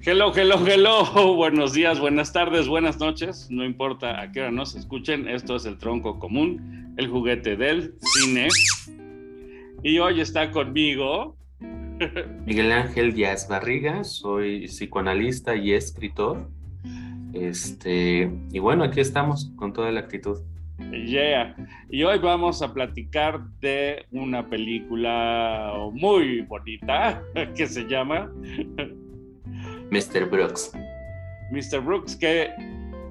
[0.00, 1.34] Hello, hello, hello.
[1.36, 3.48] Buenos días, buenas tardes, buenas noches.
[3.50, 7.94] No importa a qué hora nos escuchen, esto es el tronco común, el juguete del
[8.00, 8.48] cine.
[9.82, 11.36] Y hoy está conmigo.
[12.46, 16.48] Miguel Ángel Díaz Barriga, soy psicoanalista y escritor.
[17.32, 20.38] Este, y bueno, aquí estamos con toda la actitud.
[20.90, 21.54] Yeah.
[21.90, 27.22] Y hoy vamos a platicar de una película muy bonita
[27.56, 28.30] que se llama
[29.92, 30.24] Mr.
[30.28, 30.72] Brooks.
[31.50, 31.84] Mr.
[31.84, 32.48] Brooks, que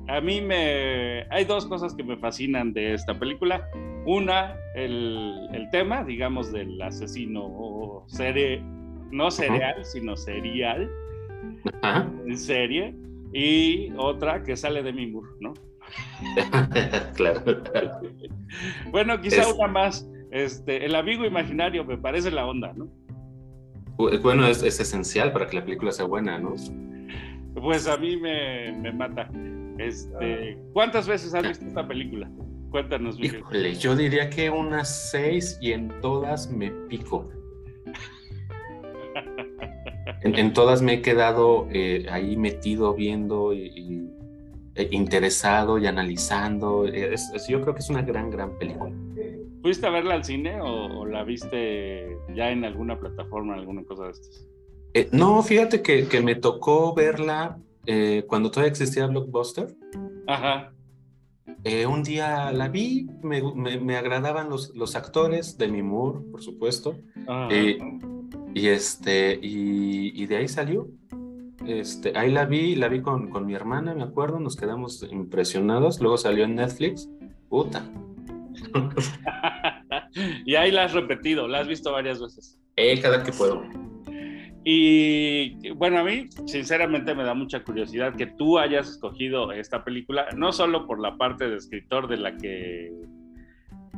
[0.08, 1.28] a mí me...
[1.30, 3.70] Hay dos cosas que me fascinan de esta película.
[4.08, 8.64] Una, el, el tema, digamos, del asesino serie,
[9.12, 10.90] no serial, sino serial,
[12.26, 12.96] en serie.
[13.32, 15.54] Y otra que sale de Mimur, ¿no?
[17.16, 17.44] claro.
[18.92, 20.10] bueno, quizá una más.
[20.32, 22.88] Este, el amigo imaginario me parece la onda, ¿no?
[24.22, 26.56] Bueno, es, esencial para que la película sea buena, ¿no?
[27.56, 29.30] Pues a mí me, mata.
[29.78, 32.30] Este, ¿Cuántas veces has visto esta película?
[32.70, 37.30] Cuéntanos, Híjole, yo diría que unas seis y en todas me pico.
[40.24, 44.10] en, todas me he quedado eh, ahí metido viendo y,
[44.76, 46.86] e interesado y analizando.
[46.86, 48.94] yo creo que es una gran, gran película.
[49.62, 54.12] ¿Fuiste a verla al cine o, la viste ya en alguna plataforma, alguna cosa de
[54.12, 54.48] estas?
[54.94, 59.76] Eh, no, fíjate que, que, me tocó verla eh, cuando todavía existía Blockbuster.
[60.28, 60.74] Ajá.
[61.64, 63.42] Eh, un día la vi, me,
[63.80, 66.98] me, agradaban los, los, actores, Demi Moore, por supuesto.
[68.56, 70.90] y, este, y, y, de ahí salió.
[71.68, 76.02] Este, ahí la vi, la vi con, con mi hermana, me acuerdo, nos quedamos impresionados.
[76.02, 77.08] Luego salió en Netflix.
[77.48, 77.84] Puta,
[80.46, 82.60] y ahí la has repetido, la has visto varias veces.
[82.76, 83.64] Eh, cada que puedo.
[84.64, 90.28] Y bueno, a mí sinceramente me da mucha curiosidad que tú hayas escogido esta película,
[90.36, 92.92] no solo por la parte de escritor de la que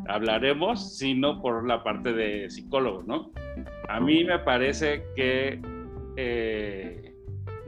[0.08, 3.32] hablaremos, sino por la parte de psicólogo, ¿no?
[3.90, 5.62] A mí me parece que,
[6.16, 7.14] eh,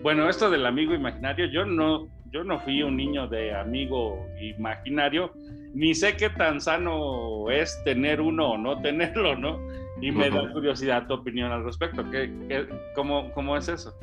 [0.02, 5.32] bueno, esto del amigo imaginario, yo no, yo no fui un niño de amigo imaginario,
[5.74, 9.58] ni sé qué tan sano es tener uno o no tenerlo, ¿no?
[10.02, 12.04] Y me da curiosidad tu opinión al respecto.
[12.12, 13.94] ¿Qué, cómo, cómo, es eso?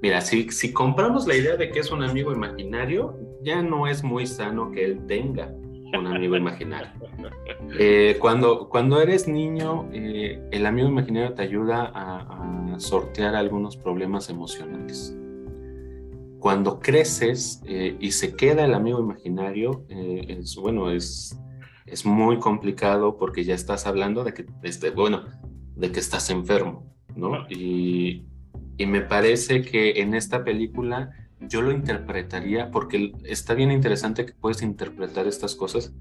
[0.00, 4.04] Mira, si, si compramos la idea de que es un amigo imaginario, ya no es
[4.04, 5.48] muy sano que él tenga
[5.98, 6.90] un amigo imaginario.
[7.78, 13.78] Eh, cuando, cuando eres niño, eh, el amigo imaginario te ayuda a, a sortear algunos
[13.78, 15.16] problemas emocionales
[16.42, 21.38] cuando creces eh, y se queda el amigo imaginario, eh, es, bueno, es,
[21.86, 25.22] es muy complicado porque ya estás hablando de que, este, bueno,
[25.76, 27.48] de que estás enfermo, ¿no?
[27.48, 28.26] Y,
[28.76, 34.32] y me parece que en esta película yo lo interpretaría, porque está bien interesante que
[34.32, 35.92] puedes interpretar estas cosas,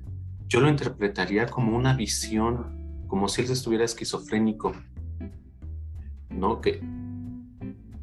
[0.48, 4.74] yo lo interpretaría como una visión, como si él estuviera esquizofrénico,
[6.32, 6.62] ¿no?
[6.62, 6.82] Que,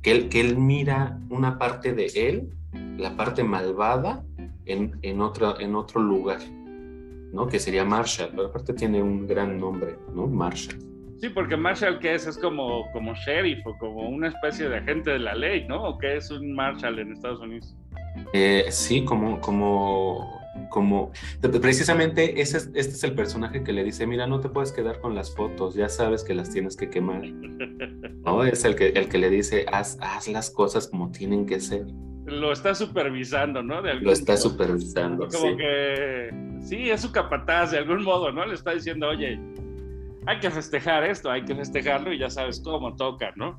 [0.02, 2.50] que él, que él mira una parte de él,
[2.96, 4.24] la parte malvada,
[4.66, 6.40] en, en, otro, en otro lugar,
[7.32, 7.46] ¿no?
[7.46, 10.26] Que sería Marshall, pero aparte tiene un gran nombre, ¿no?
[10.26, 10.78] Marshall.
[11.20, 12.26] Sí, porque Marshall, ¿qué es?
[12.26, 15.82] Es como, como sheriff o como una especie de agente de la ley, ¿no?
[15.82, 17.74] ¿O qué es un Marshall en Estados Unidos?
[18.32, 20.37] Eh, sí, como, como
[20.68, 21.12] como
[21.60, 25.14] precisamente ese este es el personaje que le dice, mira, no te puedes quedar con
[25.14, 27.22] las fotos, ya sabes que las tienes que quemar.
[27.24, 28.44] ¿No?
[28.48, 31.86] Es el que, el que le dice, haz, haz las cosas como tienen que ser.
[32.26, 33.80] Lo está supervisando, ¿no?
[33.80, 35.28] Lo está supervisando.
[35.28, 36.30] Como que,
[36.60, 38.44] sí, es su capataz de algún modo, ¿no?
[38.46, 39.38] Le está diciendo, oye,
[40.26, 43.58] hay que festejar esto, hay que festejarlo y ya sabes cómo toca, ¿no?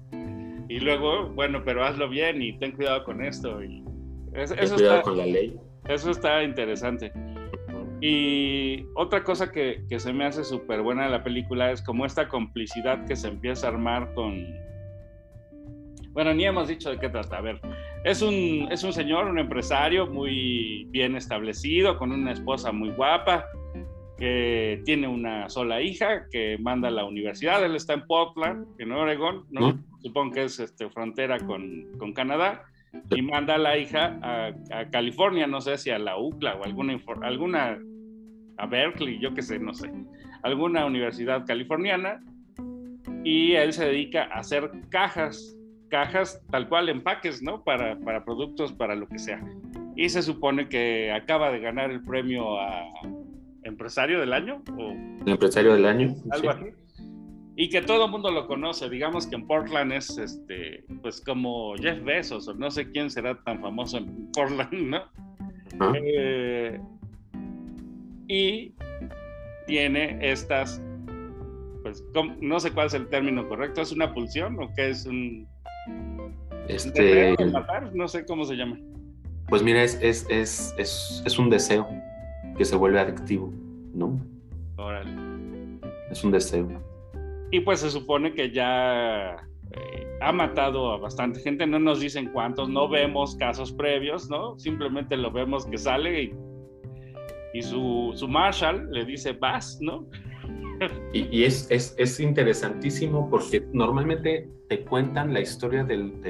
[0.70, 3.64] Y luego, bueno, pero hazlo bien y ten cuidado con esto.
[3.64, 3.84] Y
[4.34, 5.59] eso cuidado con la ley
[5.90, 7.12] eso está interesante.
[8.02, 12.06] Y otra cosa que, que se me hace súper buena de la película es como
[12.06, 14.46] esta complicidad que se empieza a armar con...
[16.12, 17.38] Bueno, ni hemos dicho de qué trata.
[17.38, 17.59] A ver,
[18.06, 23.46] es un, es un señor, un empresario muy bien establecido, con una esposa muy guapa,
[24.18, 27.64] que tiene una sola hija, que manda a la universidad.
[27.64, 29.78] Él está en Portland, en Oregon, ¿no?
[30.02, 32.64] Supongo que es este, frontera con, con Canadá
[33.12, 36.97] y manda a la hija a, California, no sé si a la UCLA o alguna,
[37.22, 37.80] alguna
[38.58, 39.91] a Berkeley, yo qué sé, no sé,
[40.44, 42.22] alguna universidad californiana,
[43.24, 45.56] y él se dedica a hacer cajas,
[45.90, 47.64] cajas tal cual, empaques, ¿no?
[47.64, 49.44] Para, para productos, para lo que sea.
[49.96, 52.85] Y se supone que acaba de ganar el premio a
[53.64, 54.92] empresario del año, o
[55.26, 56.16] empresario del año.
[56.32, 56.66] Algo así.
[57.59, 58.90] Y que todo el mundo lo conoce.
[58.90, 63.38] Digamos que en Portland es este, pues como Jeff Bezos, o no sé quién será
[63.44, 65.94] tan famoso en Portland, ¿no?
[65.94, 66.79] Eh,
[68.29, 68.73] y
[69.67, 70.82] tiene estas,
[71.84, 72.02] pues
[72.40, 75.46] no sé cuál es el término correcto, ¿es una pulsión o qué es un...
[76.70, 77.35] Este...
[77.52, 77.94] matar?
[77.94, 78.79] No sé cómo se llama.
[79.50, 80.73] Pues mira, es, es, es,
[81.26, 81.90] es, un deseo
[82.58, 83.52] que se vuelve adictivo,
[83.94, 84.17] ¿no?
[84.78, 85.11] Órale.
[86.09, 86.89] Es un deseo.
[87.51, 89.35] Y pues se supone que ya
[89.72, 94.57] eh, ha matado a bastante gente, no nos dicen cuántos, no vemos casos previos, ¿no?
[94.59, 96.34] Simplemente lo vemos que sale y,
[97.53, 100.07] y su, su Marshall le dice, vas, ¿no?
[101.13, 106.22] Y, es, es, es, interesantísimo porque normalmente te cuentan la historia del,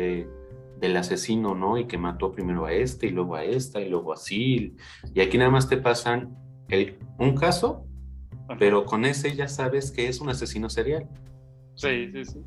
[0.80, 1.78] del asesino, ¿no?
[1.78, 4.76] Y que mató primero a este y luego a esta y luego así.
[5.14, 6.36] Y aquí nada más te pasan
[6.70, 7.86] el, un caso,
[8.58, 11.08] pero con ese ya sabes que es un asesino serial.
[11.76, 12.40] Sí, sí, sí.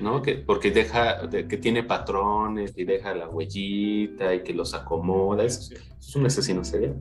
[0.00, 0.22] ¿No?
[0.22, 5.44] Que, porque deja, que tiene patrones y deja la huellita y que los acomoda.
[5.44, 6.96] Es, es un asesino serial.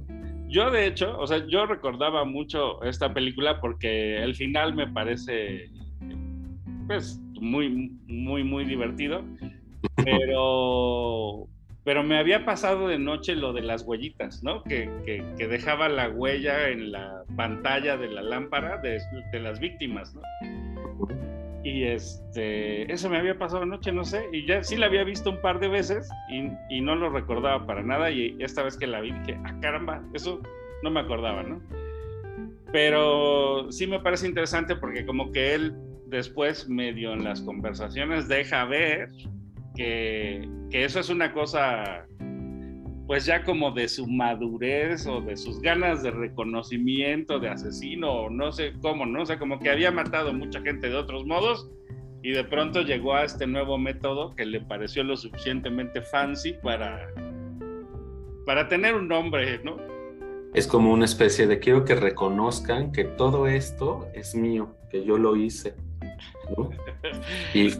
[0.47, 5.71] Yo, de hecho, o sea, yo recordaba mucho esta película porque el final me parece,
[6.87, 9.23] pues, muy, muy, muy divertido.
[10.03, 11.47] Pero,
[11.83, 14.63] pero me había pasado de noche lo de las huellitas, ¿no?
[14.63, 18.99] Que, que, dejaba la huella en la pantalla de la lámpara de,
[19.39, 20.21] las víctimas, ¿no?
[21.63, 25.29] Y este, eso me había pasado anoche, no sé, y ya sí la había visto
[25.29, 28.11] un par de veces y, y, no lo recordaba para nada.
[28.11, 30.41] Y esta vez que la vi dije, ah, caramba, eso
[30.83, 31.61] no me acordaba, ¿no?
[32.71, 35.75] Pero sí me parece interesante porque como que él
[36.09, 39.09] después, medio en las conversaciones, deja ver
[39.79, 42.05] que, que eso es una cosa
[43.07, 48.29] pues ya como de su madurez o de sus ganas de reconocimiento de asesino o
[48.29, 49.21] no sé cómo, ¿no?
[49.21, 51.71] O sea, como que había matado mucha gente de otros modos
[52.21, 57.07] y de pronto llegó a este nuevo método que le pareció lo suficientemente fancy para,
[58.45, 59.77] para tener un nombre, ¿no?
[60.53, 65.17] Es como una especie de quiero que reconozcan que todo esto es mío, que yo
[65.17, 65.73] lo hice.
[66.55, 66.69] ¿no?
[67.53, 67.71] Y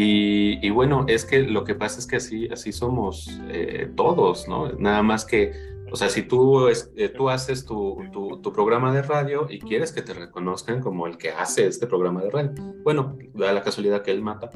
[0.00, 4.70] y, bueno, es que lo que pasa es que así, así somos eh, todos, ¿no?
[4.74, 5.50] Nada más que,
[5.90, 10.02] o sea, si tú, eh, tú haces tu, tu, programa de radio y quieres que
[10.02, 12.52] te reconozcan como el que hace este programa de radio,
[12.84, 14.50] bueno, da la casualidad que él mata.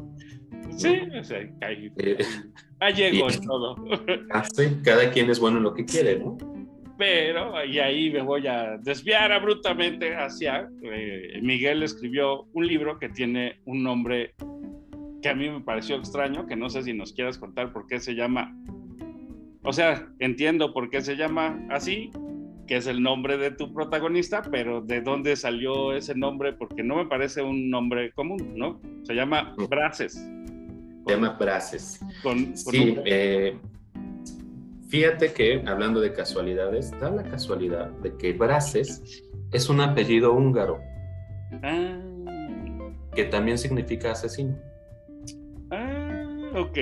[0.76, 2.18] Sí, o sea, ahí, eh,
[2.94, 3.74] llegó todo.
[4.30, 6.38] Así, ah, cada quien es bueno en lo que quiere, ¿no?
[6.96, 10.68] Pero, y ahí me voy a desviar abruptamente hacia,
[11.42, 14.34] Miguel escribió un libro que tiene un nombre
[15.22, 18.00] que a mí me pareció extraño, que no sé si nos quieras contar por qué
[18.00, 18.54] se llama,
[19.62, 22.10] o sea, entiendo por qué se llama así,
[22.66, 26.52] que es el nombre de tu protagonista, pero ¿de dónde salió ese nombre?
[26.52, 28.80] Porque no me parece un nombre común, ¿no?
[29.04, 30.14] Se llama Braces.
[30.14, 32.00] Se llama Braces.
[32.54, 33.56] sí, eh,
[34.88, 39.22] fíjate que, hablando de casualidades, da la casualidad de que Braces
[39.52, 40.80] es un apellido húngaro.
[41.62, 41.98] Ah.
[43.14, 44.71] Que también significa asesino.
[46.54, 46.78] Ok,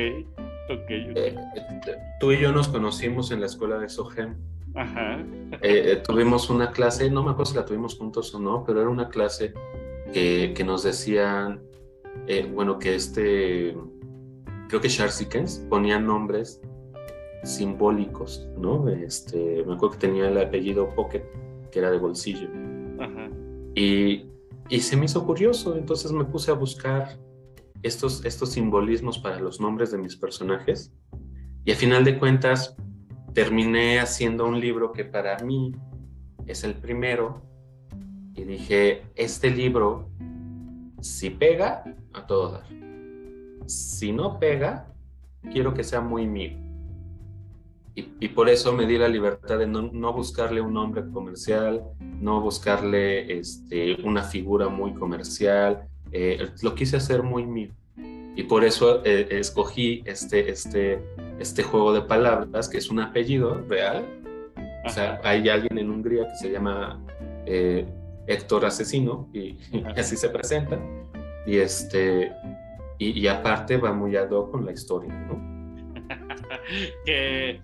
[0.68, 0.90] ok.
[0.90, 1.36] Eh,
[2.18, 4.36] tú y yo nos conocimos en la escuela de Sohem.
[4.74, 5.20] Ajá.
[5.62, 8.80] Eh, eh, tuvimos una clase, no me acuerdo si la tuvimos juntos o no, pero
[8.80, 9.52] era una clase
[10.12, 11.62] que, que nos decían,
[12.52, 13.76] bueno, que este,
[14.68, 16.60] creo que Charles Dickens ponía nombres
[17.44, 18.88] simbólicos, ¿no?
[18.88, 21.24] Este, me acuerdo que tenía el apellido Pocket,
[21.70, 22.48] que era de bolsillo.
[22.98, 23.30] Ajá.
[23.74, 24.26] Y,
[24.68, 27.18] y se me hizo curioso, entonces me puse a buscar
[27.82, 30.92] estos, estos simbolismos para los nombres de mis personajes.
[31.64, 32.76] Y a final de cuentas,
[33.34, 35.72] terminé haciendo un libro que para mí
[36.46, 37.42] es el primero.
[38.34, 40.10] Y dije, este libro,
[41.00, 42.64] si pega, a todo dar.
[43.66, 44.92] Si no pega,
[45.52, 46.58] quiero que sea muy mío.
[47.94, 52.40] Y, por eso me di la libertad de no, no, buscarle un nombre comercial, no
[52.40, 57.70] buscarle este, una figura muy comercial, eh, lo quise hacer muy mío.
[58.36, 61.00] Y por eso eh, escogí este, este,
[61.38, 64.04] este juego de palabras, que es un apellido real.
[64.86, 67.04] O sea, hay alguien en Hungría que se llama
[67.46, 67.86] eh,
[68.26, 69.58] Héctor Asesino y,
[69.96, 70.78] así se presenta.
[71.46, 72.32] Y, este,
[72.98, 75.50] y, aparte va muy ad con la historia, ¿no?
[77.04, 77.60] que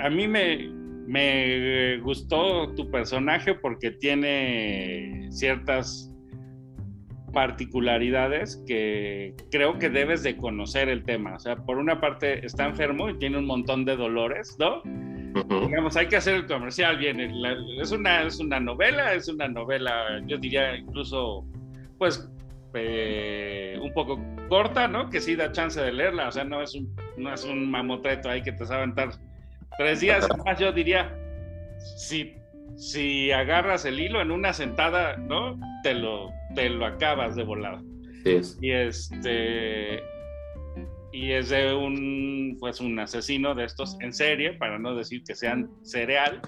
[0.00, 0.68] a mí me,
[1.06, 6.13] me gustó tu personaje porque tiene ciertas
[7.34, 11.34] particularidades que creo que debes de conocer el tema.
[11.34, 14.82] O sea, por una parte está enfermo y tiene un montón de dolores, ¿no?
[15.66, 17.20] Digamos, hay que hacer el comercial bien.
[17.20, 21.44] es, una, es una novela, es una novela, yo diría incluso,
[21.98, 22.30] pues,
[22.74, 25.10] eh, un poco corta, ¿no?
[25.10, 28.30] Que sí da chance de leerla, o sea, no es un, no es un mamotreto
[28.30, 29.10] ahí que te sabe aventar
[29.76, 30.26] tres días.
[30.44, 31.12] Más yo diría,
[31.96, 32.36] si,
[32.76, 35.58] si agarras el hilo en una sentada, ¿no?
[35.82, 37.82] Te lo, te lo acabas de volado.
[38.60, 40.02] Y este
[41.12, 45.34] y es de un pues un asesino de estos en serie, para no decir que
[45.34, 46.40] sean cereal,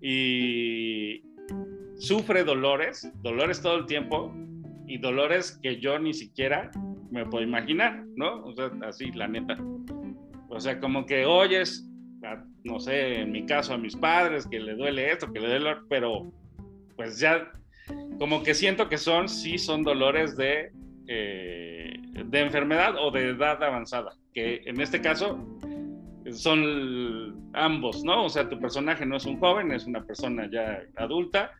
[0.00, 1.22] y
[1.96, 4.32] sufre dolores, dolores todo el tiempo,
[4.86, 6.70] y dolores que yo ni siquiera
[7.10, 8.44] me puedo imaginar, ¿no?
[8.44, 9.56] O sea, así, la neta.
[10.48, 11.88] O sea, como que oyes,
[12.64, 15.76] no sé, en mi caso a mis padres, que le duele esto, que le duele,
[15.88, 16.32] pero
[16.96, 17.50] pues ya,
[18.18, 20.70] como que siento que son, sí, son dolores de
[21.08, 25.38] eh, de enfermedad o de edad avanzada, que en este caso
[26.30, 28.24] son ambos, ¿no?
[28.24, 31.52] O sea, tu personaje no es un joven, es una persona ya adulta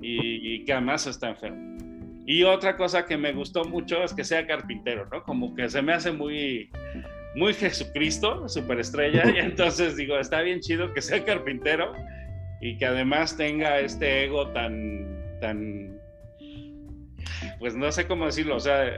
[0.00, 1.76] y, que además está enfermo.
[2.26, 5.22] Y otra cosa que me gustó mucho es que sea carpintero, ¿no?
[5.24, 6.70] Como que se me hace muy,
[7.34, 11.92] muy Jesucristo, superestrella, y entonces digo, está bien chido que sea carpintero
[12.60, 15.98] y que además tenga este ego tan, tan
[17.58, 18.90] pues no sé cómo decirlo, o sea,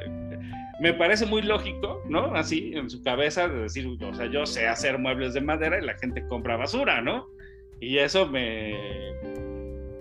[0.80, 2.34] me parece muy lógico, ¿no?
[2.34, 5.84] Así en su cabeza de decir, o sea, yo sé hacer muebles de madera y
[5.84, 7.28] la gente compra basura, ¿no?
[7.80, 8.74] Y eso me,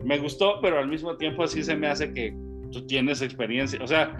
[0.03, 2.34] me gustó, pero al mismo tiempo así se me hace que
[2.72, 4.15] tú tienes experiencia, o sea,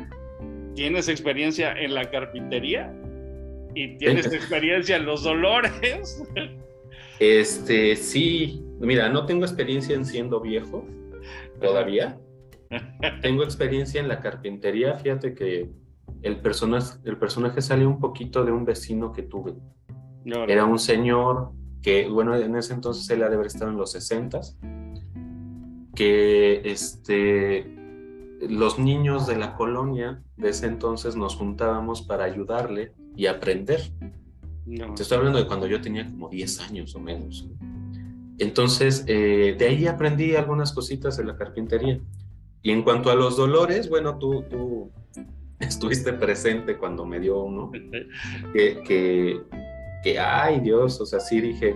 [0.76, 2.94] tienes experiencia en la carpintería
[3.76, 6.24] y tienes experiencia en los dolores.
[7.20, 10.86] Este, sí, mira, no tengo experiencia en siendo viejo
[11.60, 12.20] todavía,
[13.22, 14.96] tengo experiencia en la carpintería.
[14.96, 15.72] Fíjate que
[16.22, 19.56] el personaje, el personaje sale un poquito de un vecino que tuve.
[20.26, 23.92] Era un señor que, bueno, en ese entonces él ha de haber estado en los
[23.92, 24.42] 60
[25.96, 27.66] que este,
[28.48, 33.82] los niños de la colonia de ese entonces nos juntábamos para ayudarle y aprender.
[34.96, 37.48] Te estoy hablando de cuando yo tenía como 10 años o menos.
[38.40, 42.00] Entonces, eh, de ahí aprendí algunas cositas de la carpintería.
[42.62, 44.92] Y en cuanto a los dolores, bueno, tú, tú
[45.60, 47.72] estuviste presente cuando me dio uno,
[48.54, 49.42] que, que,
[50.04, 51.76] que ay Dios, o sea, sí dije,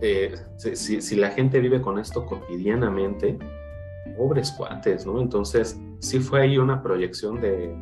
[0.00, 3.38] eh, si, si, la gente vive con esto cotidianamente,
[4.16, 5.20] pobres cuates, ¿no?
[5.20, 7.74] Entonces, sí fue ahí una proyección de,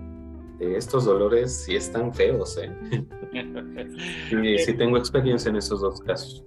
[0.58, 2.72] de estos dolores, sí están feos, ¿eh?
[4.42, 6.42] y sí tengo experiencia en esos dos casos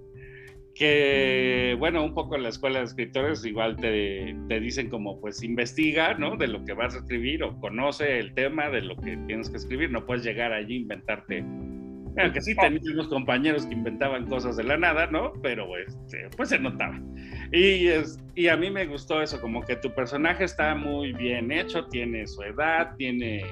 [0.80, 5.42] que, bueno, un poco en la escuela de escritores igual te, te, dicen como, pues,
[5.42, 6.38] investiga, ¿no?
[6.38, 9.58] De lo que vas a escribir o conoce el tema de lo que tienes que
[9.58, 9.90] escribir.
[9.90, 11.42] No puedes llegar allí inventarte.
[11.42, 15.34] Bueno, que sí tenías unos compañeros que inventaban cosas de la nada, ¿no?
[15.42, 16.98] Pero, este, pues, se notaba.
[17.52, 21.52] Y, es, y a mí me gustó eso, como que tu personaje está muy bien
[21.52, 23.44] hecho, tiene su edad, tiene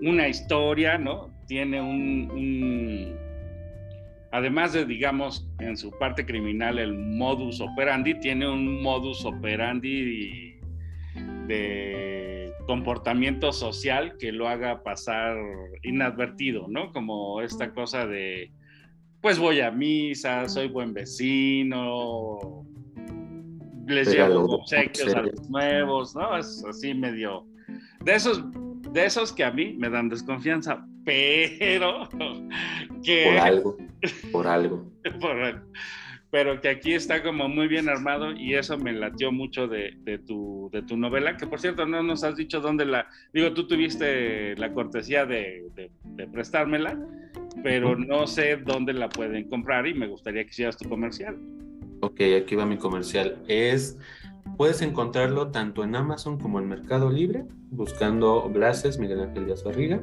[0.00, 1.30] una historia, ¿no?
[1.46, 2.30] Tiene un
[4.32, 10.56] además de, digamos, en su parte criminal, el modus operandi, tiene un modus operandi
[11.46, 15.36] de comportamiento social que lo haga pasar
[15.82, 16.92] inadvertido, ¿no?
[16.92, 18.52] Como esta cosa de,
[19.20, 22.64] pues voy a misa, soy buen vecino,
[23.86, 26.36] les llevo obsequios a los nuevos, ¿no?
[26.36, 27.46] Es así medio...
[28.04, 28.42] De esos,
[28.92, 30.86] de esos que a mí me dan desconfianza,
[31.58, 32.08] pero
[33.02, 33.24] que...
[33.24, 33.76] Por algo,
[34.32, 34.86] por algo.
[36.30, 40.70] Pero que aquí está como muy bien armado y eso me latió mucho de, tu,
[40.72, 43.08] de tu novela, que por cierto no nos has dicho dónde la...
[43.32, 45.64] Digo, tú tuviste la cortesía de,
[46.04, 46.96] de prestármela,
[47.64, 51.36] pero no sé dónde la pueden comprar y me gustaría que hicieras tu comercial.
[52.02, 53.42] Ok, aquí va mi comercial.
[53.48, 53.98] Es
[54.56, 60.02] Puedes encontrarlo tanto en Amazon como en Mercado Libre, buscando Blases, Miguel Ángel Díaz Barriga.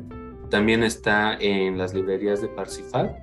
[0.50, 3.18] También está en las librerías de Parsifal.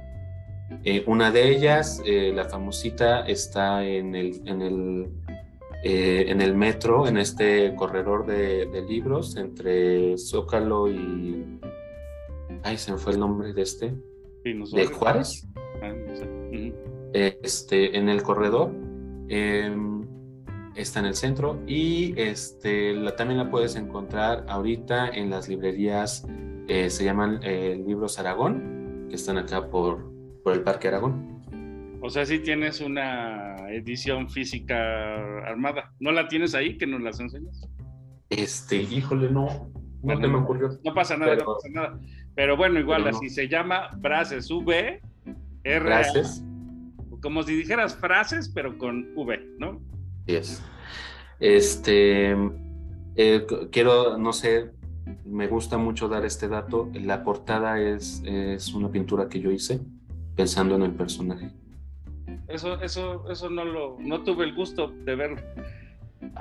[0.82, 5.08] Eh, una de ellas, eh, la famosita, está en el, en el,
[5.82, 11.60] eh, en el metro, en este corredor de, libros entre Zócalo y...
[12.62, 13.94] Ay, se me fue el nombre de este.
[14.44, 15.46] ¿De Juárez?
[15.82, 15.92] Ah,
[17.12, 18.70] este, en el corredor.
[19.28, 20.06] Em,
[20.74, 26.26] está en el centro y este, la, también la puedes encontrar ahorita en las librerías
[26.68, 31.42] eh, se llaman eh, Libros Aragón, que están acá por, por el Parque Aragón.
[32.00, 34.76] O sea, si tienes una edición física
[35.46, 35.92] armada.
[36.00, 37.66] ¿No la tienes ahí que nos las enseñas?
[38.28, 39.70] Este, híjole, no.
[40.02, 40.68] No me ocurrió.
[40.84, 41.98] No pasa nada, no pasa nada.
[42.34, 45.00] Pero bueno, igual así se llama Braces V
[45.64, 46.44] R Braces.
[47.22, 49.80] Como si dijeras frases, pero con V, ¿no?
[50.26, 50.62] Sí es.
[51.40, 52.36] Este,
[53.16, 54.72] eh, quiero, no sé,
[55.24, 56.90] me gusta mucho dar este dato.
[56.94, 59.80] La portada es, es una pintura que yo hice
[60.36, 61.50] pensando en el personaje.
[62.48, 65.40] Eso, eso, eso no lo, no tuve el gusto de verlo.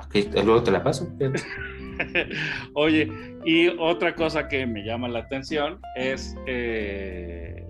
[0.04, 1.08] Ok, luego te la paso.
[2.74, 3.12] Oye,
[3.44, 7.66] y otra cosa que me llama la atención es eh,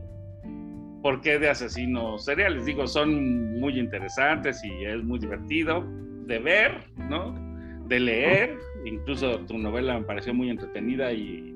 [1.03, 2.65] por qué de asesinos seriales.
[2.65, 5.85] Digo, son muy interesantes y es muy divertido
[6.27, 7.54] de ver, ¿no?
[7.89, 8.59] De leer.
[8.85, 11.55] Incluso tu novela me pareció muy entretenida y,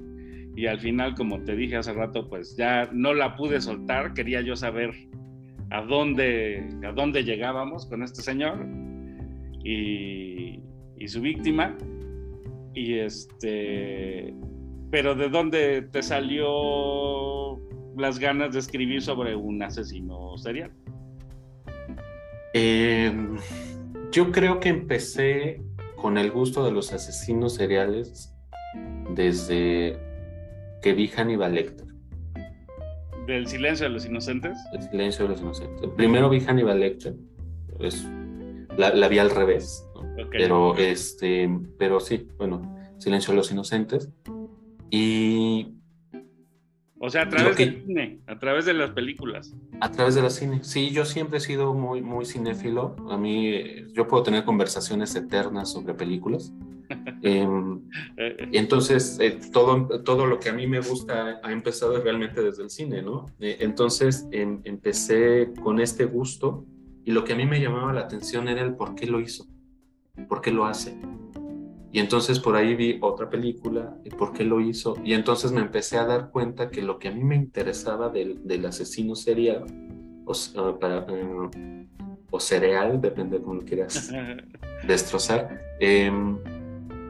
[0.56, 4.14] y al final, como te dije hace rato, pues ya no la pude soltar.
[4.14, 4.94] Quería yo saber
[5.70, 8.66] a dónde, a dónde llegábamos con este señor
[9.62, 10.60] y,
[10.96, 11.76] y su víctima.
[12.74, 14.34] Y este,
[14.90, 17.58] pero ¿de dónde te salió
[17.96, 20.72] las ganas de escribir sobre un asesino serial?
[22.54, 23.36] Em,
[24.12, 25.60] yo creo que empecé
[26.00, 28.34] con el gusto de los asesinos seriales
[29.14, 29.98] desde
[30.82, 31.86] que vi Hannibal Lecter.
[33.26, 34.56] ¿Del silencio de los inocentes?
[34.72, 35.90] El silencio de los inocentes.
[35.96, 37.14] Primero vi Hannibal Lecter,
[37.76, 38.06] pues,
[38.76, 39.84] la, vi al revés,
[40.30, 44.08] pero, este, pero sí, bueno, silencio de los inocentes.
[44.90, 45.77] Y
[47.00, 49.54] o sea, a través del cine, a través de las películas.
[49.80, 50.64] A través de la cine.
[50.64, 52.96] Sí, yo siempre he sido muy, muy cinéfilo.
[53.08, 53.62] A mí,
[53.92, 56.52] yo puedo tener conversaciones eternas sobre películas.
[57.22, 57.82] Em,
[58.50, 62.62] y entonces, eh, todo, todo lo que a mí me gusta ha empezado realmente desde
[62.62, 63.26] el cine, ¿no?
[63.40, 66.64] Eh, entonces, em, empecé con este gusto
[67.04, 69.46] y lo que a mí me llamaba la atención era el por qué lo hizo,
[70.28, 70.98] por qué lo hace.
[71.90, 74.96] Y entonces por ahí vi otra película, y por qué lo hizo.
[75.04, 78.46] Y entonces me empecé a dar cuenta que lo que a mí me interesaba del,
[78.46, 79.64] del asesino serial,
[80.26, 81.86] o, para, eh,
[82.30, 84.12] o cereal, depende de cómo lo quieras
[84.86, 86.38] destrozar, em,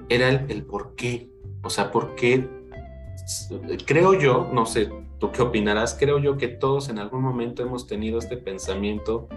[0.08, 1.28] era el, el, por qué.
[1.62, 2.48] O sea, por qué.
[3.84, 7.86] Creo yo, no sé, tú qué opinarás, creo yo que todos en algún momento hemos
[7.86, 9.28] tenido este pensamiento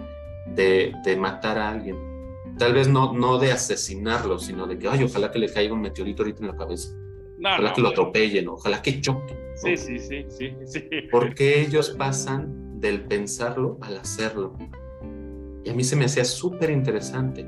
[0.46, 2.11] de, de matar a alguien
[2.58, 5.80] Tal vez no, no de asesinarlo, sino de que, ay, ojalá que le caiga un
[5.80, 6.94] meteorito ahorita en la cabeza.
[7.38, 9.36] ojalá que lo atropellen, ojalá que choque.
[9.56, 10.88] Sí, sí, sí, sí, sí.
[11.10, 14.56] Porque ellos pasan del pensarlo al hacerlo.
[15.64, 17.46] Y a mí se me hacía súper interesante.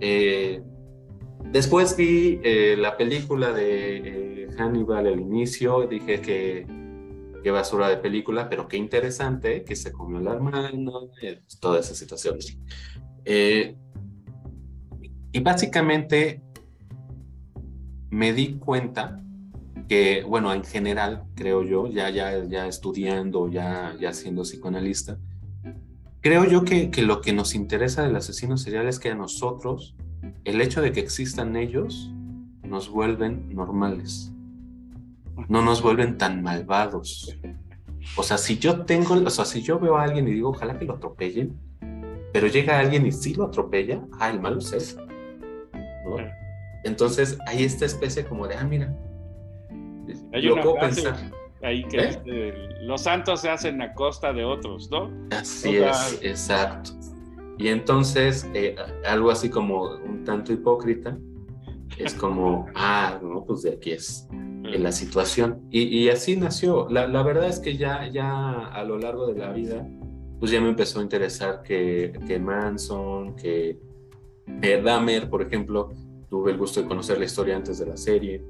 [0.00, 0.60] Eh,
[1.50, 6.66] después vi eh, la película de eh, Hannibal al inicio, dije que
[7.42, 10.70] qué basura de película, pero qué interesante que se comió la hermana,
[11.60, 12.38] toda esa situación.
[13.24, 13.76] Eh,
[15.32, 16.42] y básicamente
[18.10, 19.20] me di cuenta
[19.88, 25.18] que, bueno, en general, creo yo, ya, ya, ya estudiando, ya, ya siendo psicoanalista,
[26.20, 29.96] creo yo que, que lo que nos interesa del asesino serial es que a nosotros,
[30.44, 32.12] el hecho de que existan ellos,
[32.62, 34.32] nos vuelven normales.
[35.48, 37.36] No nos vuelven tan malvados.
[38.16, 40.78] O sea, si yo tengo, o sea, si yo veo a alguien y digo, ojalá
[40.78, 41.58] que lo atropellen,
[42.32, 44.96] pero llega alguien y sí lo atropella, ah, el malo es.
[46.84, 48.94] Entonces hay esta especie como de, ah, mira,
[50.32, 51.16] hay lo puedo pensar.
[51.62, 52.54] Ahí que ¿Eh?
[52.82, 55.10] los santos se hacen a costa de otros, ¿no?
[55.30, 56.90] Así es, exacto.
[57.56, 61.16] Y entonces, eh, algo así como un tanto hipócrita,
[61.98, 65.60] es como, ah, no, pues de aquí es en la situación.
[65.70, 66.88] Y, así nació.
[66.88, 69.86] La, la, verdad es que ya, ya a lo largo de la vida,
[70.40, 73.78] pues ya me empezó a interesar que, que Manson, que
[74.60, 75.92] eh, por ejemplo,
[76.28, 78.42] tuve el gusto de conocer la historia antes de la serie.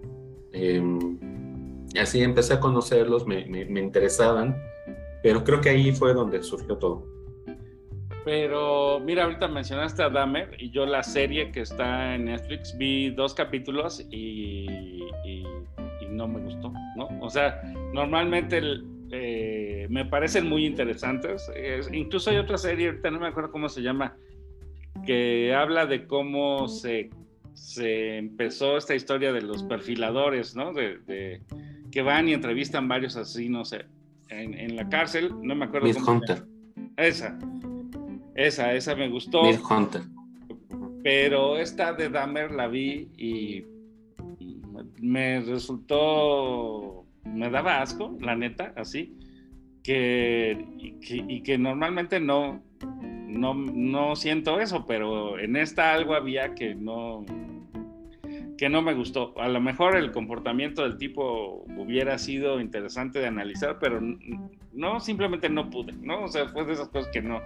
[1.95, 4.57] Y así empecé a conocerlos, me, me, interesaban,
[5.23, 7.07] pero creo que ahí fue donde surgió todo.
[8.25, 13.11] Pero mira, ahorita mencionaste a Dahmer y yo la serie que está en Netflix vi
[13.11, 15.45] dos capítulos y, y,
[16.09, 17.09] no me gustó, ¿no?
[17.21, 17.62] O sea,
[17.95, 18.61] normalmente
[19.11, 21.51] eh, me parecen muy interesantes.
[21.91, 24.15] incluso hay otra serie, ahorita no me acuerdo cómo se llama,
[25.05, 27.11] que habla de cómo se,
[27.55, 30.72] se empezó esta historia de los perfiladores, ¿no?
[30.72, 31.42] De,
[31.90, 33.72] que van y entrevistan varios asesinos
[34.28, 35.33] en, en la cárcel.
[35.42, 35.87] No me acuerdo.
[35.87, 36.44] Miss Hunter.
[36.96, 37.38] Esa,
[38.35, 39.42] esa, esa me gustó.
[39.42, 40.02] Miss Hunter.
[41.02, 43.64] Pero esta de Dahmer la vi y
[45.00, 49.18] me resultó, me daba asco, la neta, así,
[49.83, 52.62] que, y que normalmente no,
[53.33, 57.25] no, no siento eso, pero en esta algo había que no,
[58.59, 59.35] que no me gustó.
[59.40, 64.01] A lo mejor el comportamiento del tipo hubiera sido interesante de analizar, pero
[64.73, 66.25] no, simplemente no pude, ¿no?
[66.25, 67.40] O sea, fue de esas cosas que no.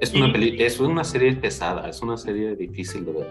[0.00, 3.26] Es una, es una serie pesada, es una serie difícil de ver.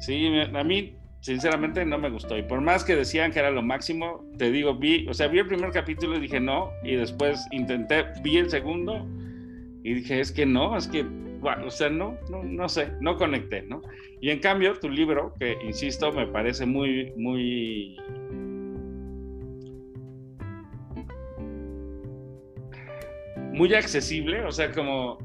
[0.00, 2.36] Sí, a mí sinceramente no me gustó.
[2.36, 5.38] Y por más que decían que era lo máximo, te digo, vi, o sea, vi
[5.38, 9.06] el primer capítulo y dije no, y después intenté, vi el segundo
[9.82, 13.16] y dije, es que no, es que, bueno, o sea, no, no, no sé, no
[13.16, 13.80] conecté, ¿no?
[14.20, 17.96] Y en cambio, tu libro, que insisto, me parece muy, muy...
[23.52, 25.18] Muy accesible, o sea, como,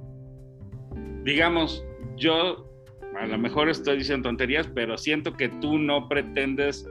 [1.24, 1.86] digamos,
[2.18, 2.70] yo
[3.18, 6.90] a lo mejor estoy diciendo tonterías, pero siento que tú no pretendes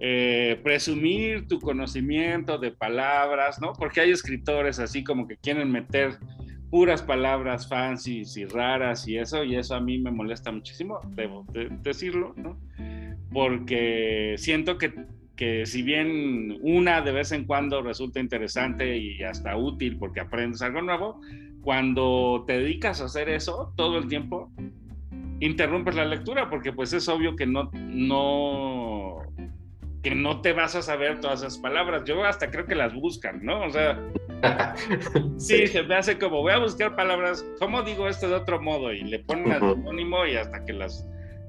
[0.00, 3.72] eh, presumir tu conocimiento de palabras, ¿no?
[3.72, 6.18] Porque hay escritores así como que quieren meter
[6.70, 11.46] puras palabras fancies y raras y eso, y eso a mí me molesta muchísimo, debo
[11.82, 12.58] decirlo, ¿no?
[13.32, 14.92] Porque siento que,
[15.36, 20.62] que si bien una de vez en cuando resulta interesante y hasta útil porque aprendes
[20.62, 21.20] algo nuevo,
[21.62, 24.50] cuando te dedicas a hacer eso todo el tiempo,
[25.40, 29.18] interrumpes la lectura porque pues es obvio que no, no,
[30.02, 32.04] que no te vas a saber todas esas palabras.
[32.04, 33.62] Yo hasta creo que las buscan, ¿no?
[33.62, 34.00] O sea,
[35.38, 35.66] sí.
[35.66, 38.92] se me hace como voy a buscar palabras, ¿cómo digo esto de otro modo?
[38.92, 41.06] Y le ponen uh sinónimo y hasta que las...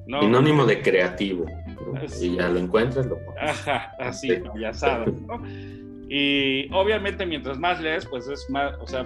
[0.07, 1.45] No, sinónimo de creativo.
[2.19, 3.41] Y ya lo encuentras, lo pones.
[3.41, 5.41] Ajá, así, ya sabes, ¿no?
[6.09, 9.03] Y obviamente mientras más lees, pues es más, o sea,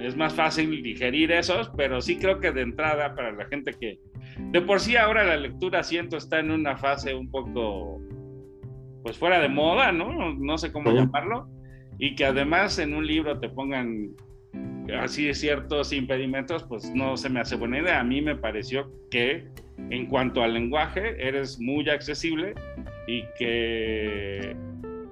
[0.00, 3.98] es más fácil digerir esos, pero sí creo que de entrada para la gente que
[4.38, 8.00] de por sí ahora la lectura siento está en una fase un poco
[9.02, 10.34] pues fuera de moda, ¿no?
[10.34, 11.48] No sé cómo llamarlo,
[12.00, 14.16] y que además en un libro te pongan
[14.98, 18.00] así ciertos impedimentos, pues no se me hace buena idea.
[18.00, 19.46] A mí me pareció que
[19.90, 22.54] en cuanto al lenguaje eres muy accesible
[23.06, 24.56] y que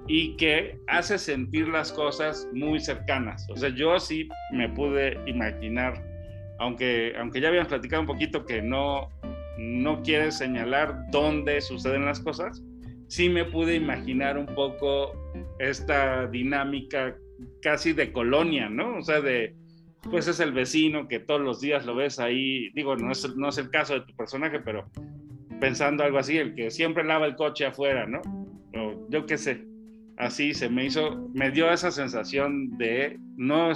[0.07, 3.47] y que hace sentir las cosas muy cercanas.
[3.51, 6.03] O sea, yo sí me pude imaginar,
[6.57, 9.09] aunque, aunque ya habíamos platicado un poquito que no,
[9.59, 12.63] no quiere señalar dónde suceden las cosas,
[13.09, 15.11] sí me pude imaginar un poco
[15.59, 17.17] esta dinámica
[17.61, 18.99] casi de colonia, ¿no?
[18.99, 19.55] O sea, de,
[20.09, 23.49] pues es el vecino que todos los días lo ves ahí, digo, no es, no
[23.49, 24.89] es el caso de tu personaje, pero
[25.59, 28.21] pensando algo así, el que siempre lava el coche afuera, ¿no?
[28.75, 29.65] O yo qué sé,
[30.17, 33.71] así se me hizo, me dio esa sensación de no,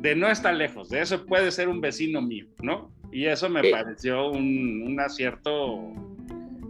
[0.00, 2.92] de no estar lejos, de eso puede ser un vecino mío, ¿no?
[3.10, 5.92] Y eso me pareció un, acierto,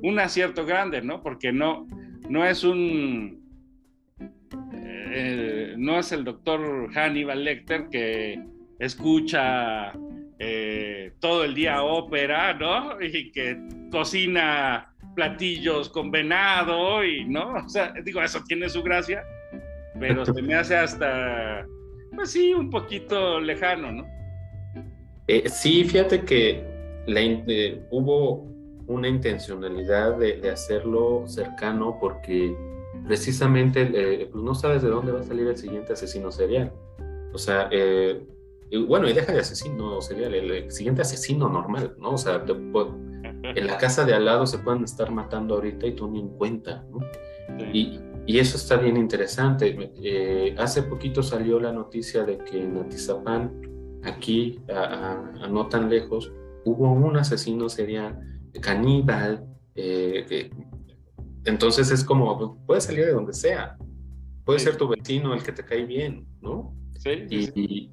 [0.05, 1.23] un acierto grande, ¿no?
[1.23, 1.87] Porque no,
[2.29, 3.43] no es un,
[5.11, 8.39] eh, no es el doctor Hannibal Lecter que
[8.79, 9.93] escucha
[10.39, 13.01] eh, todo el día ópera, ¿no?
[13.01, 13.59] Y que
[13.91, 17.55] cocina platillos con venado y, ¿no?
[17.65, 19.25] O sea, digo, eso tiene su gracia,
[19.99, 21.65] pero se me hace hasta,
[22.15, 24.07] pues sí, un poquito lejano, ¿no?
[25.29, 26.63] Eh, sí, fíjate que
[27.07, 27.23] la,
[27.91, 28.54] hubo
[28.87, 32.57] una intencionalidad de, hacerlo cercano porque
[33.07, 36.73] precisamente eh, pues no sabes de dónde va a salir el siguiente asesino serial.
[37.33, 37.69] O sea,
[38.87, 42.13] bueno, y deja de asesino serial, el, siguiente asesino normal, ¿no?
[42.13, 45.93] O sea, te, en la casa de al lado se pueden estar matando ahorita y
[45.95, 47.01] tú ni en cuenta, ¿no?
[47.73, 49.93] Y, y, eso está bien interesante.
[50.03, 56.33] Eh, hace poquito salió la noticia de que en Atizapán, aquí, a, no tan lejos,
[56.65, 58.19] hubo un asesino serial,
[58.61, 59.47] caníbal.
[59.75, 60.51] Eh,
[61.45, 63.77] entonces es como, pues, puede salir de donde sea.
[64.45, 66.75] Puede ser tu vecino el que te cae bien, ¿no?
[66.99, 67.27] Sí.
[67.31, 67.93] Y,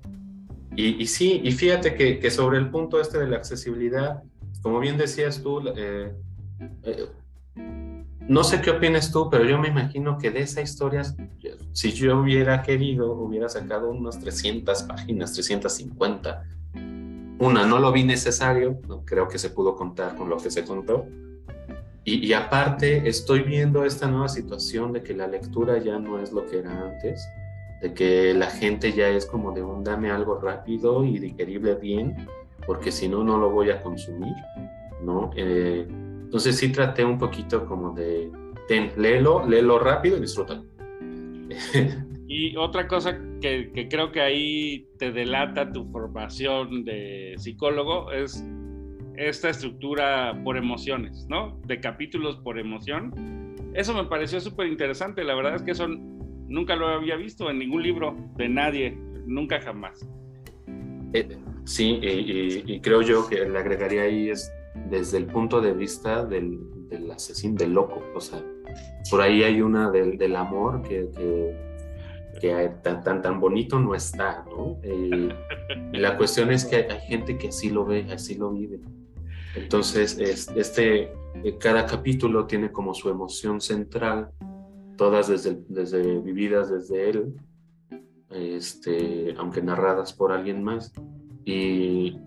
[0.75, 4.23] y, y, sí, y fíjate que, que, sobre el punto este de la accesibilidad,
[4.61, 6.13] como bien decías tú, eh,
[6.83, 7.05] eh,
[8.27, 11.03] no sé qué opinas tú, pero yo me imagino que de esa historia,
[11.73, 16.43] si yo hubiera querido, hubiera sacado unas 300 páginas, 350.
[17.41, 20.63] Una, no lo vi necesario, no creo que se pudo contar con lo que se
[20.63, 21.07] contó.
[22.03, 26.45] Y, aparte, estoy viendo esta nueva situación de que la lectura ya no es lo
[26.45, 27.27] que era antes,
[27.81, 32.27] de que la gente ya es como de un dame algo rápido y digerible bien
[32.67, 34.35] porque si no, no lo voy a consumir,
[35.03, 35.31] ¿no?
[35.35, 38.31] Eh, entonces sí traté un poquito como de,
[38.67, 40.63] ten, léelo, léelo rápido y disfrútalo.
[42.33, 48.45] Y otra cosa que, que, creo que ahí te delata tu formación de psicólogo es
[49.17, 51.59] esta estructura por emociones, ¿no?
[51.65, 53.13] De capítulos por emoción.
[53.73, 55.25] Eso me pareció súper interesante.
[55.25, 59.59] La verdad es que eso nunca lo había visto en ningún libro de nadie, nunca
[59.59, 60.07] jamás.
[61.13, 61.27] Eh,
[61.63, 64.51] Sí, y, creo yo que le agregaría ahí es
[64.89, 66.59] desde el punto de vista del,
[67.13, 68.03] asesino, del loco.
[68.15, 68.43] O sea,
[69.09, 71.55] por ahí hay una del, amor que, que,
[72.81, 74.79] tan, tan, tan, bonito no está, ¿no?
[74.83, 78.79] y la cuestión es que hay, gente que así lo ve, así lo vive.
[79.55, 81.11] Entonces, este,
[81.43, 84.31] eh, cada capítulo tiene como su emoción central,
[84.97, 87.35] todas desde, desde vividas desde él,
[88.29, 90.93] este, aunque narradas por alguien más.
[91.43, 92.17] Y,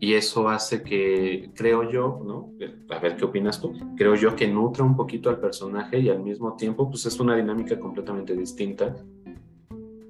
[0.00, 2.52] y eso hace que, creo yo, ¿no?
[2.90, 6.20] A ver qué opinas tú, creo yo que nutre un poquito al personaje y al
[6.20, 8.94] mismo tiempo, pues es una dinámica completamente distinta.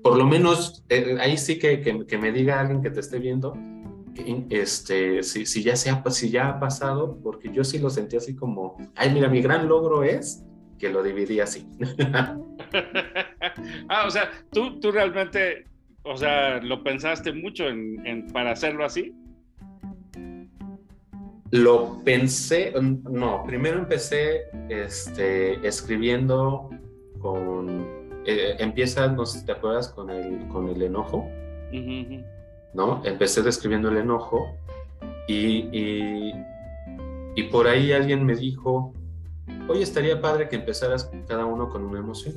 [0.05, 3.57] Por lo menos, eh, ahí sí que, que, me diga alguien que te esté viendo,
[4.51, 8.19] este, si, si, ya se ha, si ya ha pasado, porque yo sí lo sentí
[8.19, 10.45] así como, ay, mira, mi gran logro es
[10.79, 11.67] que lo dividí así.
[13.89, 15.65] ah, o sea, tú, tú realmente,
[16.03, 19.15] o sea, lo pensaste mucho en, en, para hacerlo así.
[21.51, 22.75] Lo pensé,
[23.11, 26.69] no, primero empecé este, escribiendo
[27.21, 31.29] con, eh, empieza, no sé si te acuerdas, con el, con el enojo,
[32.73, 33.03] ¿no?
[33.05, 34.57] Empecé describiendo el enojo
[35.27, 36.35] y, y,
[37.35, 38.93] y por ahí alguien me dijo,
[39.69, 42.35] Hoy estaría padre que empezaras cada uno con una emoción.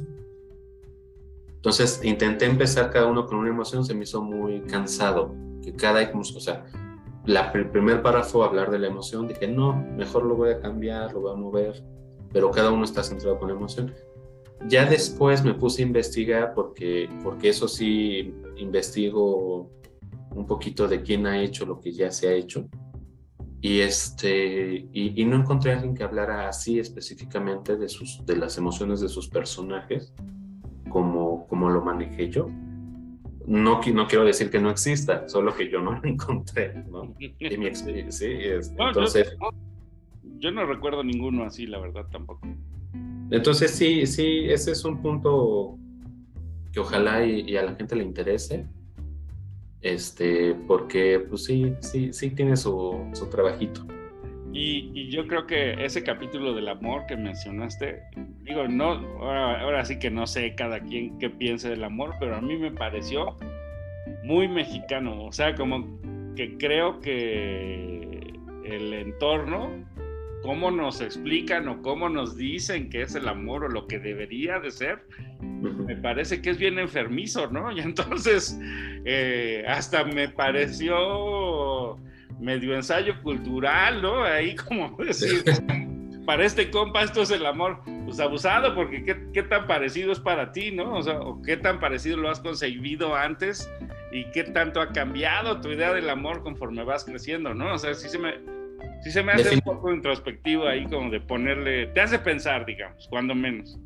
[1.55, 6.09] Entonces intenté empezar cada uno con una emoción, se me hizo muy cansado, que cada,
[6.13, 6.65] o sea,
[7.25, 11.13] la, el primer párrafo hablar de la emoción, dije, no, mejor lo voy a cambiar,
[11.13, 11.83] lo voy a mover,
[12.31, 13.93] pero cada uno está centrado con la emoción.
[14.65, 19.69] Ya después me puse a investigar porque, porque eso sí, investigo
[20.31, 22.67] un poquito de quién ha hecho lo que ya se ha hecho
[23.59, 28.57] y, este, y, no encontré a alguien que hablara así específicamente de, sus, de las
[28.57, 30.13] emociones de sus personajes
[30.89, 32.47] como, como lo manejé yo.
[33.47, 36.83] No, no quiero decir que no exista, solo que yo no lo encontré.
[36.89, 37.15] ¿no?
[37.19, 39.35] Y mi experiencia, sí, entonces...
[40.39, 42.47] Yo, no recuerdo ninguno así, la verdad, tampoco.
[43.31, 45.77] Entonces sí, sí, ese es un punto
[46.71, 48.65] que ojalá y a la gente le interese
[49.81, 53.85] este, porque pues sí, sí, sí tiene su, su trabajito.
[54.53, 58.01] Y, yo creo que ese capítulo del amor que mencionaste,
[58.43, 62.41] digo, no, ahora, sí que no sé cada quien qué piense del amor, pero a
[62.41, 63.37] mí me pareció
[64.23, 65.85] muy mexicano, o sea, como
[66.35, 68.33] que creo que
[68.65, 69.69] el entorno,
[70.47, 74.59] cómo nos explican o cómo nos dicen que es el amor o lo que debería
[74.59, 75.05] de ser,
[75.41, 77.69] me parece que es bien enfermizo, ¿no?
[77.75, 78.57] Y entonces
[79.03, 81.97] eh, hasta me pareció
[82.39, 84.23] medio ensayo cultural, ¿no?
[84.23, 85.43] Ahí como decir,
[86.25, 90.53] para este compa esto es el amor, pues abusado, porque ¿qué, tan parecido es para
[90.53, 90.95] ti, ¿no?
[90.95, 93.69] O sea, o qué tan parecido lo has conseguido antes
[94.13, 97.73] y qué tanto ha cambiado tu idea del amor conforme vas creciendo, ¿no?
[97.73, 98.56] O sea, sí se me,
[99.03, 103.07] sí se me hace un poco introspectivo ahí como de ponerle, te hace pensar, digamos,
[103.09, 103.77] cuando menos.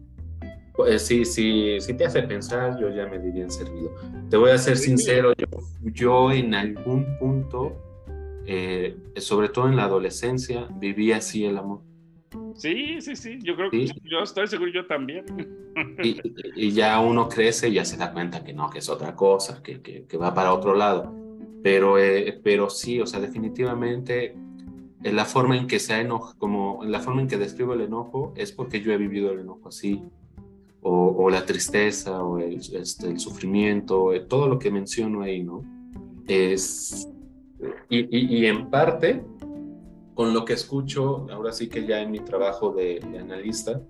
[0.74, 3.94] Pues sí, sí, sí te hace pensar, yo ya me diría en servido.
[4.30, 5.46] Te voy a ser sincero, yo,
[5.84, 7.78] yo en algún punto,
[8.46, 11.82] eh, sobre todo en la adolescencia, viví así el amor.
[12.56, 15.26] Sí, sí, sí, yo creo que yo estoy seguro, yo también.
[16.56, 19.62] Y, ya uno crece y ya se da cuenta que no, que es otra cosa,
[19.64, 21.16] que, que, va para otro lado.
[21.64, 24.36] Pero, eh, pero sí, o sea, definitivamente
[25.04, 27.82] en la forma en que se enoja, como en la forma en que describo el
[27.82, 30.04] enojo, es porque yo he vivido el enojo así
[30.84, 35.64] o, la tristeza o el, este, el sufrimiento, eh, todo lo que menciono ahí, ¿no?
[36.28, 37.08] Es,
[37.90, 39.24] y, y, en parte,
[40.16, 43.82] con lo que escucho, ahora sí que ya en mi trabajo de, analista,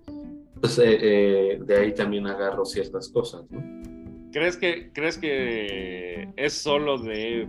[0.59, 3.81] pues eh, eh, de ahí también agarro ciertas cosas, ¿no?
[4.31, 7.47] ¿Crees que, ¿Crees que es solo de,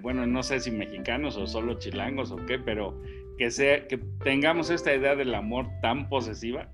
[0.00, 3.00] bueno, no sé si mexicanos o solo chilangos o qué, pero
[3.38, 6.68] que, sea, que tengamos esta idea del amor tan posesiva?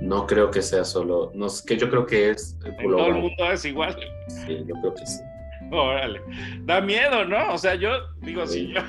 [0.00, 3.64] No creo que sea solo, no, que yo creo que es todo el mundo es
[3.64, 3.96] igual.
[4.28, 5.20] Sí, yo creo que sí.
[5.70, 6.20] Órale.
[6.62, 7.54] Da miedo, ¿no?
[7.54, 7.90] O sea, yo
[8.22, 8.80] digo, si yo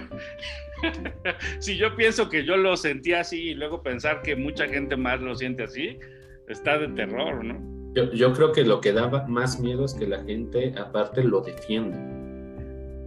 [1.60, 5.20] si yo pienso que yo lo sentí así y luego pensar que mucha gente más
[5.20, 6.00] lo siente así,
[6.48, 7.60] está de terror, ¿no?
[7.94, 11.42] Yo, yo creo que lo que da más miedo es que la gente aparte lo
[11.42, 12.21] defiende.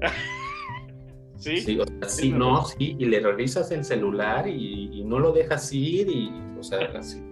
[1.37, 1.59] ¿Sí?
[1.59, 5.33] Sí, o sea, sí, no, sí, y le revisas el celular y, y, no lo
[5.33, 7.23] dejas ir y, o sea, así.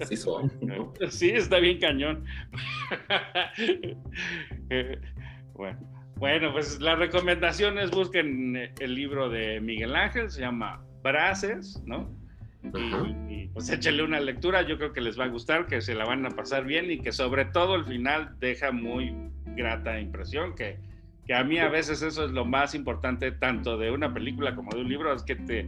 [0.00, 0.50] Así son.
[1.10, 2.24] Sí, está bien cañón.
[5.54, 5.78] bueno.
[6.16, 12.14] bueno, pues las recomendaciones busquen el libro de Miguel Ángel, se llama Braces, ¿no?
[13.28, 16.04] Y, pues échenle una lectura, yo creo que les va a gustar, que se la
[16.04, 19.14] van a pasar bien y que sobre todo el final deja muy
[19.56, 20.78] grata impresión, que,
[21.30, 24.72] que a mí a veces eso es lo más importante tanto de una película como
[24.72, 25.64] de un libro, es que te,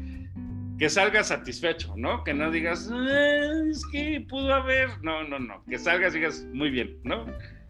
[0.76, 2.24] que salgas satisfecho, ¿no?
[2.24, 2.90] Que no digas,
[3.70, 7.26] es que pudo haber, no, no, no, que salgas y digas, muy bien, ¿no?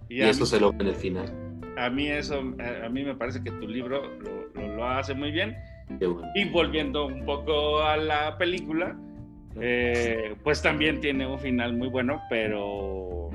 [0.09, 1.31] Y, eso se lo en el final.
[1.77, 4.11] A mí eso, a, mí me parece que tu libro
[4.55, 5.55] lo, lo, hace muy bien
[6.35, 8.97] Y volviendo un poco a la película,
[9.61, 13.29] eh, pues también tiene un final muy bueno, pero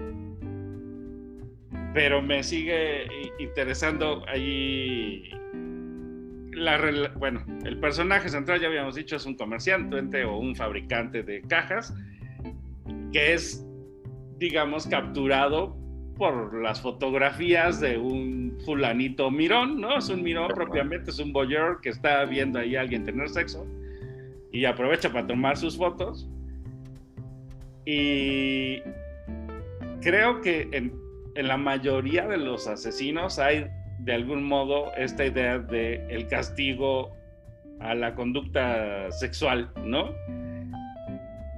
[1.97, 3.07] pero me sigue
[3.39, 5.31] interesando ahí
[6.51, 11.41] la, bueno, el personaje central ya habíamos dicho es un comerciante o un fabricante de
[11.41, 11.95] cajas
[13.11, 13.65] que es
[14.37, 15.75] digamos capturado
[16.17, 19.97] por las fotografías de un fulanito mirón, ¿no?
[19.97, 23.65] Es un mirón propiamente, es un voyeur que está viendo ahí a alguien tener sexo
[24.51, 26.29] y aprovecha para tomar sus fotos.
[27.87, 28.83] Y
[30.01, 31.06] creo que en,
[31.37, 33.67] en la mayoría de los asesinos hay
[33.99, 37.15] de algún modo esta idea de el castigo
[37.79, 40.11] a la conducta sexual, ¿no?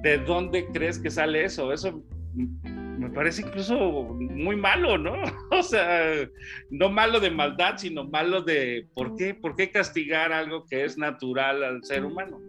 [0.02, 1.72] ¿De dónde crees que sale eso?
[1.72, 3.78] Eso me parece incluso
[4.14, 5.14] muy malo, ¿no?
[5.52, 6.28] O sea,
[6.70, 9.34] no malo de maldad, sino malo de ¿por qué?
[9.34, 12.42] ¿Por qué castigar algo que es natural al ser humano?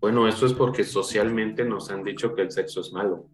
[0.00, 3.30] Bueno, eso es porque socialmente nos han dicho que el sexo es malo.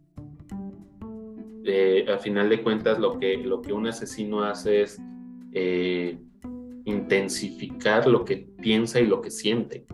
[1.64, 3.36] Eh, a final de cuentas, lo que,
[3.72, 5.00] un asesino hace es
[5.52, 6.18] eh,
[6.84, 9.84] intensificar lo que piensa y lo que siente.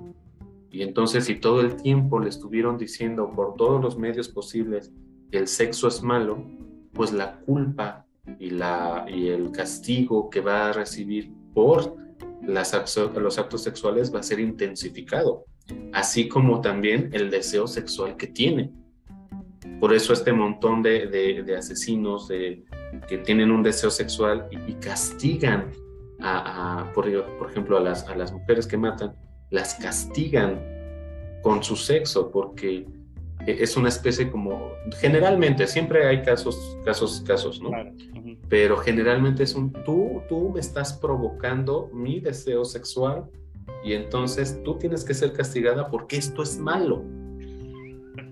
[0.70, 4.92] Y entonces, si todo el tiempo le estuvieron diciendo por todos los medios posibles
[5.31, 6.44] que el sexo es malo,
[6.92, 8.07] pues la culpa
[8.38, 11.96] y, el castigo que va a recibir por
[12.42, 15.44] los actos sexuales va a ser intensificado,
[15.92, 18.72] así como también el deseo sexual que tiene.
[19.81, 21.07] Por eso este montón de,
[21.45, 25.71] de, asesinos que tienen un deseo sexual y, castigan,
[26.21, 27.05] a, por,
[27.39, 29.15] por, ejemplo, a las, a las mujeres que matan,
[29.51, 30.61] las castigan
[31.43, 32.87] con su sexo porque
[33.47, 37.71] es una especie como, generalmente, siempre hay casos, casos, casos, ¿no?
[38.49, 43.27] Pero generalmente es un, tú, tú me estás provocando mi deseo sexual
[43.85, 47.05] y entonces tú tienes que ser castigada porque esto es malo.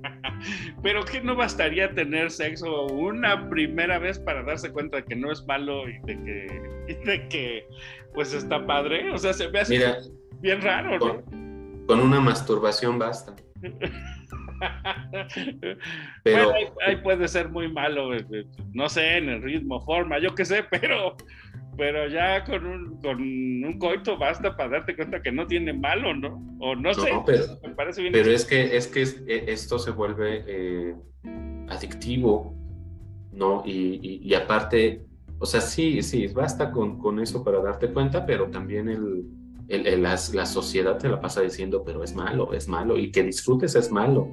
[0.83, 5.33] Pero que no bastaría tener sexo una primera vez para darse cuenta de que no
[5.33, 6.61] es malo y de que,
[7.05, 7.67] de que
[8.15, 9.13] pues está padre.
[9.13, 9.79] O sea, se ve así
[10.41, 11.23] bien raro, ¿no?
[11.87, 13.35] Con, una masturbación basta.
[16.23, 16.53] pero
[16.87, 20.45] ahí, puede ser muy malo, eh, eh, no sé, en el ritmo, forma, yo qué
[20.45, 21.17] sé, pero
[21.77, 26.15] pero ya con un, con un coito basta para darte cuenta que no tiene malo,
[26.15, 26.57] ¿no?
[26.61, 28.13] O no, sé, pero, me parece bien.
[28.13, 30.95] Pero es que, es que e, esto se vuelve eh,
[31.69, 32.55] adictivo,
[33.33, 33.63] ¿no?
[33.65, 35.05] Y, y, aparte,
[35.39, 39.25] o sea, sí, sí, basta con, con eso para darte cuenta, pero también el,
[39.69, 43.23] el, la, la, sociedad te la pasa diciendo, pero es malo, es malo, y que
[43.23, 44.29] disfrutes es malo.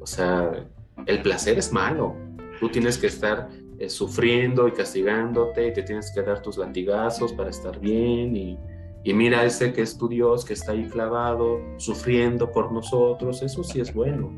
[0.00, 0.66] O sea,
[1.06, 2.16] el placer es malo.
[2.58, 3.48] Tú tienes que estar
[3.80, 8.58] eh, sufriendo y castigándote y te tienes que dar tus latigazos para estar bien y,
[9.02, 13.64] y, mira ese que es tu Dios que está ahí clavado, sufriendo por nosotros, eso
[13.64, 14.30] sí es bueno.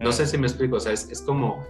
[0.00, 1.64] No sé si me explico, o sea, es, es como,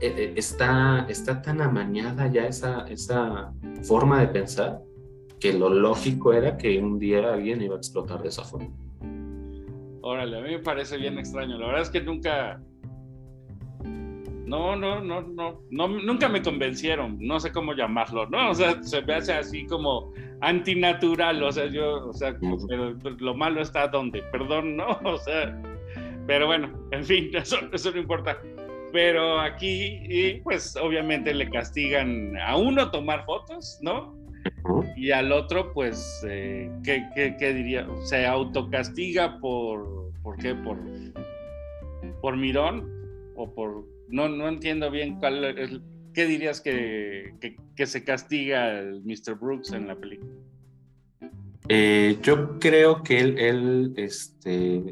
[0.00, 4.80] eh, eh, está, está tan amañada ya esa, esa forma de pensar
[5.38, 8.70] que lo lógico era que un día alguien iba a explotar de esa forma.
[10.00, 11.58] Órale, a mí me parece bien extraño.
[11.58, 12.62] La verdad es que nunca,
[14.54, 18.50] no, no, no, no, no, nunca me convencieron, no sé cómo llamarlo, ¿no?
[18.50, 22.36] O sea, se me hace así como antinatural, o sea, yo, o sea,
[22.68, 24.86] pero lo malo está donde, perdón, ¿no?
[25.04, 25.60] O sea,
[26.26, 28.38] pero bueno, en fin, eso, eso no importa.
[28.92, 34.14] Pero aquí, y pues obviamente le castigan a uno tomar fotos, ¿no?
[34.96, 37.88] Y al otro, pues, eh, ¿qué, qué, qué, diría?
[38.04, 40.54] Se autocastiga por, ¿por qué?
[40.54, 40.78] Por,
[42.20, 42.88] por mirón
[43.34, 45.18] o por no, no entiendo bien
[46.12, 47.34] qué dirías que,
[47.76, 49.34] que, se castiga el Mr.
[49.38, 50.32] Brooks en la película.
[51.68, 54.84] Eh, yo creo que él, él este,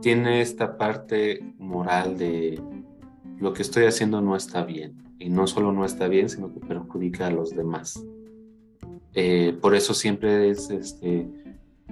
[0.00, 2.60] tiene esta parte moral de
[3.38, 5.02] lo que estoy haciendo no está bien.
[5.18, 8.04] Y no solo no está bien, sino que perjudica a los demás.
[9.14, 11.28] Eh, por eso siempre es este,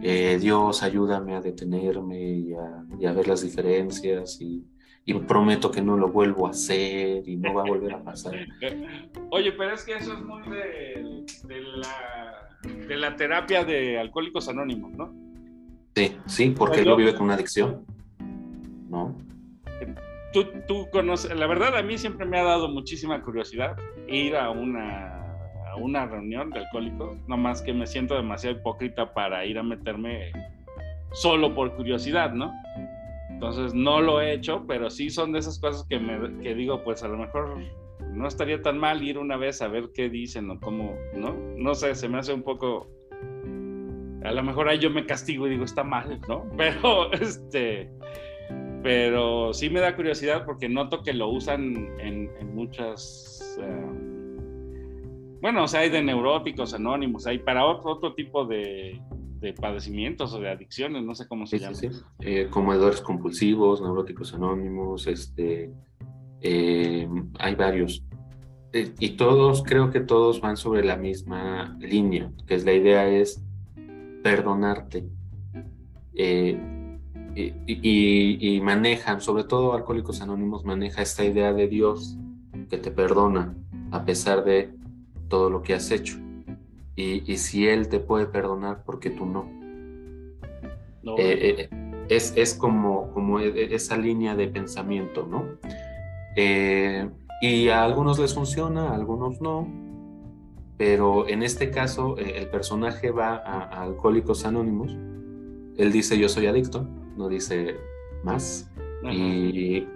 [0.02, 4.64] eh, Dios, ayúdame a detenerme y a, y a ver las diferencias y
[5.04, 8.34] y prometo que no lo vuelvo a hacer y no va a volver a pasar.
[9.30, 11.24] Oye, pero es que eso es muy de,
[11.76, 15.12] la, de la, terapia de alcohólicos anónimos, ¿no?
[15.94, 17.84] Sí, sí, porque él lo vive con una adicción,
[18.88, 19.16] ¿no?
[20.32, 23.76] Tú, tú conoces, la verdad a mí siempre me ha dado muchísima curiosidad
[24.08, 25.22] ir a una,
[25.68, 30.32] a una reunión de alcohólicos, más que me siento demasiado hipócrita para ir a meterme
[31.12, 32.50] solo por curiosidad, ¿no?
[33.42, 36.84] Entonces no lo he hecho, pero sí son de esas cosas que, me, que digo,
[36.84, 37.58] pues a lo mejor
[38.12, 41.34] no estaría tan mal ir una vez a ver qué dicen o cómo, ¿no?
[41.56, 42.88] No sé, se me hace un poco
[44.22, 46.46] a lo mejor ahí yo me castigo y digo, está mal, ¿no?
[46.56, 47.90] Pero, este,
[48.84, 55.66] pero sí me da curiosidad porque noto que lo usan en, muchas, eh, bueno, o
[55.66, 59.00] sea, hay de neuróticos anónimos, hay para otro, otro tipo de,
[59.52, 61.74] padecimientos o de adicciones, no sé cómo se llama.
[61.74, 62.00] Sí, sí.
[62.20, 65.72] Eh, comedores compulsivos, neuróticos anónimos, este,
[66.40, 68.04] eh, hay varios.
[68.72, 73.08] Eh, y todos, creo que todos van sobre la misma línea, que es la idea
[73.08, 73.42] es
[74.22, 75.04] perdonarte.
[76.14, 76.58] Eh,
[77.66, 82.18] y, manejan, sobre todo Alcohólicos Anónimos, maneja esta idea de Dios
[82.68, 83.54] que te perdona
[83.90, 84.70] a pesar de
[85.28, 86.18] todo lo que has hecho.
[86.94, 89.48] Y, si Él te puede perdonar, porque tú no?
[91.18, 91.68] Eh,
[92.08, 95.44] es, es, como, como e, e, esa línea de pensamiento, ¿no?
[97.42, 99.68] y a algunos les funciona, a algunos no.
[100.78, 104.96] Pero en este caso, eh, el personaje va a, Alcohólicos Anónimos.
[105.76, 106.86] Él dice, yo soy adicto,
[107.16, 107.76] no dice
[108.22, 108.70] más.
[109.10, 109.86] ¿Y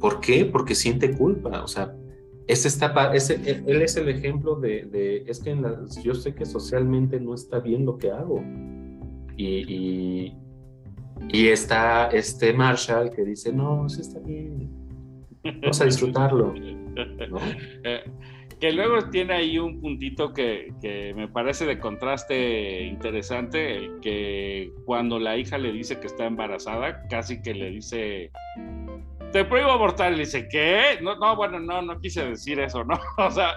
[0.00, 0.44] por qué?
[0.44, 1.62] Porque siente culpa.
[1.62, 1.94] O sea,
[2.52, 5.56] ese está, ese, él es el ejemplo de, es que
[6.02, 8.42] yo sé que socialmente no está bien lo que hago.
[9.36, 10.34] Y,
[11.30, 14.70] y, está este Marshall que dice, no, sí está bien.
[15.42, 16.54] Vamos a disfrutarlo.
[18.62, 20.72] Que luego tiene ahí un puntito que,
[21.16, 27.42] me parece de contraste interesante, que cuando la hija le dice que está embarazada, casi
[27.42, 28.30] que le dice,
[29.32, 30.98] te prohíbo abortar, y le dice, ¿qué?
[31.00, 32.98] No, no, bueno, no, no quise decir eso, ¿no?
[33.18, 33.54] O sea,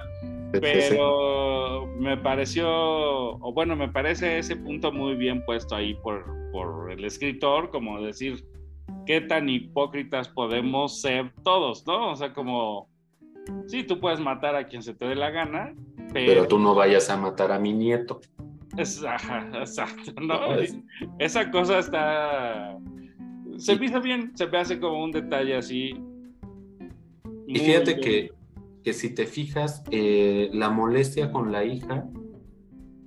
[0.51, 6.91] pero me pareció, o bueno, me parece ese punto muy bien puesto ahí por, por
[6.91, 8.45] el escritor, como decir,
[9.05, 12.11] qué tan hipócritas podemos ser todos, ¿no?
[12.11, 12.89] O sea, como
[13.67, 15.73] Sí, tú puedes matar a quien se te dé la gana,
[16.13, 18.21] pero, tú no vayas a matar a mi nieto.
[18.78, 20.39] exacto, ¿no?
[21.19, 22.78] Esa cosa está...
[23.58, 25.95] Se me bien, se me hace como un detalle así.
[27.47, 28.32] Y fíjate que,
[28.84, 32.10] que, si te fijas, eh, la molestia con la hija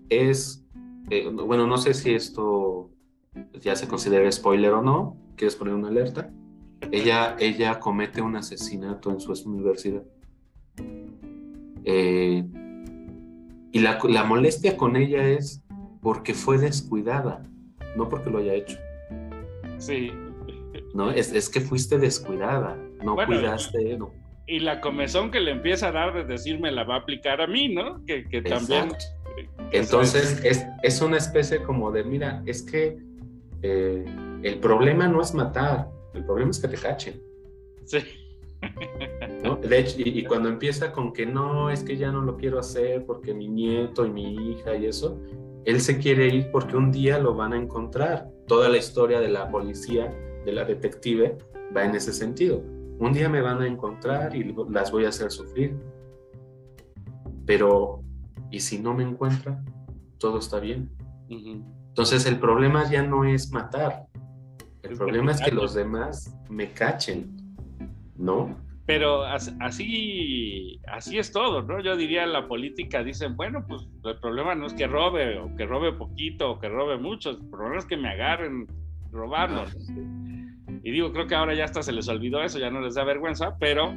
[0.09, 0.64] es,
[1.11, 2.90] eh, bueno, no sé si esto
[3.61, 6.30] ya se considera spoiler o no, ¿quieres poner una alerta?
[6.90, 10.05] Ella, ella comete un asesinato en su universidad.
[11.84, 12.44] Eh,
[13.72, 15.62] y la, molestia con ella es
[16.01, 17.42] porque fue descuidada,
[17.96, 18.78] no porque lo haya hecho.
[19.78, 20.11] Sí.
[20.95, 23.97] No, es, que fuiste descuidada, no cuidaste.
[23.99, 24.12] No.
[24.47, 27.47] Y la comezón que le empieza a dar de decirme la va a aplicar a
[27.47, 28.05] mí, ¿no?
[28.07, 28.89] Que, también.
[29.72, 32.97] Entonces es, es, una especie como de, mira, es que
[33.62, 34.05] eh,
[34.43, 37.20] el problema no es matar, el problema es que te cachen.
[37.84, 37.99] Sí.
[39.62, 43.05] De hecho, y, cuando empieza con que no, es que ya no lo quiero hacer
[43.07, 45.20] porque mi nieto y mi hija y eso,
[45.64, 48.30] él se quiere ir porque un día lo van a encontrar.
[48.47, 50.12] Toda la historia de la policía,
[50.45, 51.39] de la detective,
[51.76, 52.62] va en ese sentido.
[52.99, 55.76] Un día me van a encontrar y las voy a hacer sufrir.
[57.47, 58.03] Pero,
[58.51, 59.64] ¿y si no me encuentran?
[60.18, 60.91] Todo está bien.
[61.28, 64.07] Entonces el problema ya no es matar.
[64.82, 67.39] El problema es que los demás me cachen
[68.18, 68.57] ¿no?
[68.84, 71.80] Pero así, así es todo, ¿no?
[71.80, 75.66] Yo diría la política, dicen, bueno, pues el problema no es que robe, o que
[75.66, 78.66] robe poquito, o que robe mucho, el problema es que me agarren
[79.12, 79.66] robando.
[80.82, 83.04] Y digo, creo que ahora ya hasta se les olvidó eso, ya no les da
[83.04, 83.94] vergüenza, pero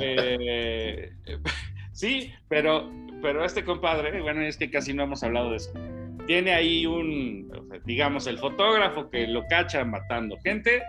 [0.00, 1.12] eh,
[1.92, 2.90] sí, pero,
[3.22, 5.72] pero este compadre, bueno, es que casi no hemos hablado de eso.
[6.26, 7.50] Tiene ahí un,
[7.84, 10.82] digamos, el fotógrafo que lo cacha matando gente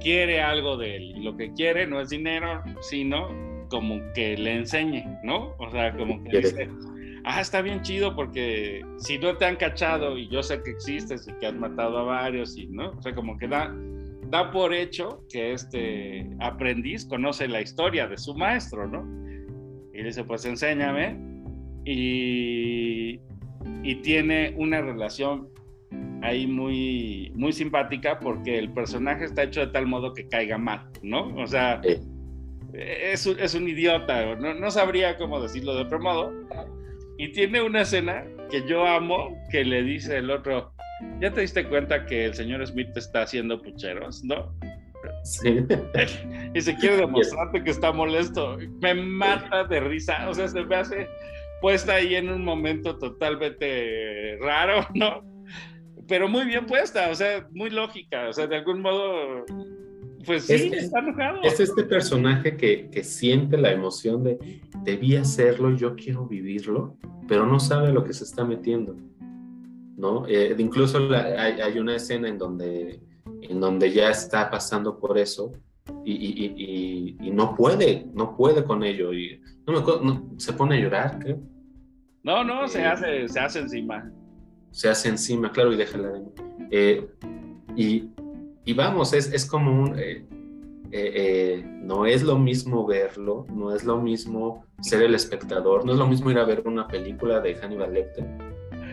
[0.00, 3.28] quiere algo de él y lo que quiere no es dinero, sino
[3.68, 5.54] como que le enseñe, ¿no?
[5.58, 6.68] O sea, como que dice,
[7.24, 11.28] ah, está bien chido porque si no te han cachado y yo sé que existes
[11.28, 12.90] y que has matado a varios y, ¿no?
[12.90, 13.74] O sea, como que da,
[14.30, 19.06] da por hecho que este aprendiz conoce la historia de su maestro, ¿no?
[19.92, 21.18] Y dice, pues enséñame.
[21.84, 23.20] Y,
[23.82, 25.48] y tiene una relación
[26.22, 30.88] ahí muy, muy simpática porque el personaje está hecho de tal modo que caiga mal,
[31.02, 31.34] ¿no?
[31.36, 31.80] O sea,
[32.74, 36.32] es, es, un idiota, no, no, sabría cómo decirlo de otro modo.
[37.16, 40.72] Y tiene una escena que yo amo, que le dice el otro,
[41.20, 44.52] ¿ya te diste cuenta que el señor Smith está haciendo pucheros, no?
[45.24, 45.64] Sí.
[46.54, 48.58] y se quiere demostrarte que está molesto.
[48.80, 51.08] Me mata de risa, o sea, se me hace
[51.60, 55.22] puesta ahí en un momento totalmente raro, ¿no?
[56.08, 59.44] pero muy bien puesta, o sea, muy lógica, o sea, de algún modo,
[60.24, 61.42] pues sí, está enojado.
[61.42, 64.38] Es este personaje que, que, siente la emoción de,
[64.82, 66.96] debí hacerlo, yo quiero vivirlo,
[67.28, 68.96] pero no sabe lo que se está metiendo.
[69.98, 70.26] ¿No?
[70.28, 73.02] Eh, incluso hay, una escena en donde,
[73.42, 75.52] en donde ya está pasando por eso
[76.04, 79.12] y, no puede, no puede con ello.
[79.12, 81.40] Y no se pone a llorar, creo.
[82.22, 84.10] No, no, se, eh, hace, se hace encima.
[84.70, 86.24] Se hace encima, claro, y déjala de...
[86.70, 87.08] Eh,
[87.74, 88.10] y,
[88.64, 89.96] y, vamos, es, es como un...
[91.82, 96.06] no es lo mismo verlo, no es lo mismo ser el espectador, no es lo
[96.06, 98.26] mismo ir a ver una película de Hannibal Lecter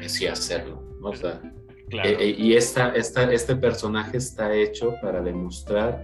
[0.02, 0.86] que sí hacerlo.
[1.14, 6.04] Eh, eh, y esta, esta, este personaje está hecho para demostrar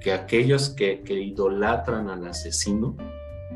[0.00, 2.96] que aquellos que, idolatran al asesino,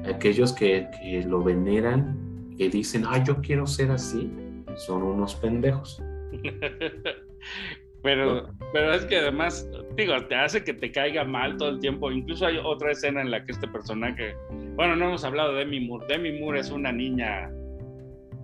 [0.04, 0.88] aquellos que,
[1.26, 4.30] lo veneran, que dicen, ah, yo quiero ser así,
[4.76, 6.02] son unos pendejos.
[8.02, 12.10] pero, pero es que además, digo, te hace que te caiga mal todo el tiempo.
[12.10, 14.36] Incluso hay otra escena en la que este personaje,
[14.74, 16.06] bueno, no hemos hablado de Demi Moore.
[16.08, 17.50] Demi Moore es una niña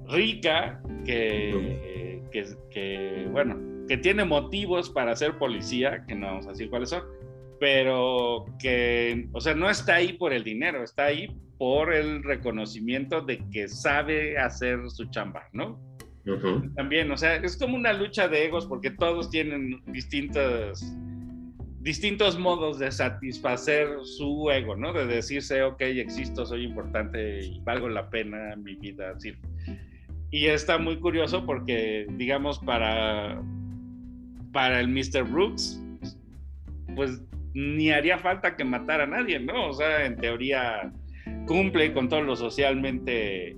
[0.09, 1.89] rica que
[2.31, 3.59] que, bueno,
[3.89, 7.03] que tiene motivos para ser policía, que no vamos a decir cuáles son,
[7.59, 11.28] pero que, o sea, no está ahí por el dinero, está ahí
[11.59, 15.78] por el reconocimiento de que sabe hacer su chamba, ¿no?
[16.76, 20.83] También, o sea, es como una lucha de egos porque todos tienen distintos,
[21.81, 24.93] distintos modos de satisfacer su ego, ¿no?
[24.93, 29.12] De decirse, ok, existo, soy importante y valgo la pena mi vida.
[29.16, 29.35] Así.
[30.31, 33.43] Y está muy curioso porque, digamos, para,
[34.53, 35.24] para el Mr.
[35.24, 35.83] Brooks,
[36.95, 37.22] pues
[37.55, 39.68] ni haría falta que matara a nadie, ¿no?
[39.68, 40.93] O sea, en teoría
[41.47, 43.57] cumple con todo lo socialmente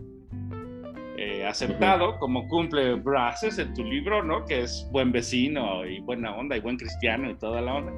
[1.18, 4.44] eh, aceptado, como cumple Brasses en tu libro, ¿no?
[4.46, 7.92] Que es buen vecino y buena onda y buen cristiano y toda la onda.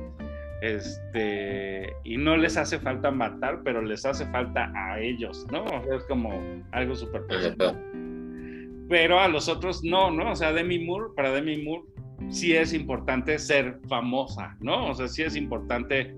[0.62, 5.64] Este, y no les hace falta matar, pero les hace falta a ellos, ¿no?
[5.94, 7.22] Es como algo súper
[8.94, 10.30] pero a los otros no, ¿no?
[10.30, 11.82] O sea, Demi Moore, para Demi Moore
[12.28, 14.88] sí es importante ser famosa, ¿no?
[14.88, 16.14] O sea, sí es importante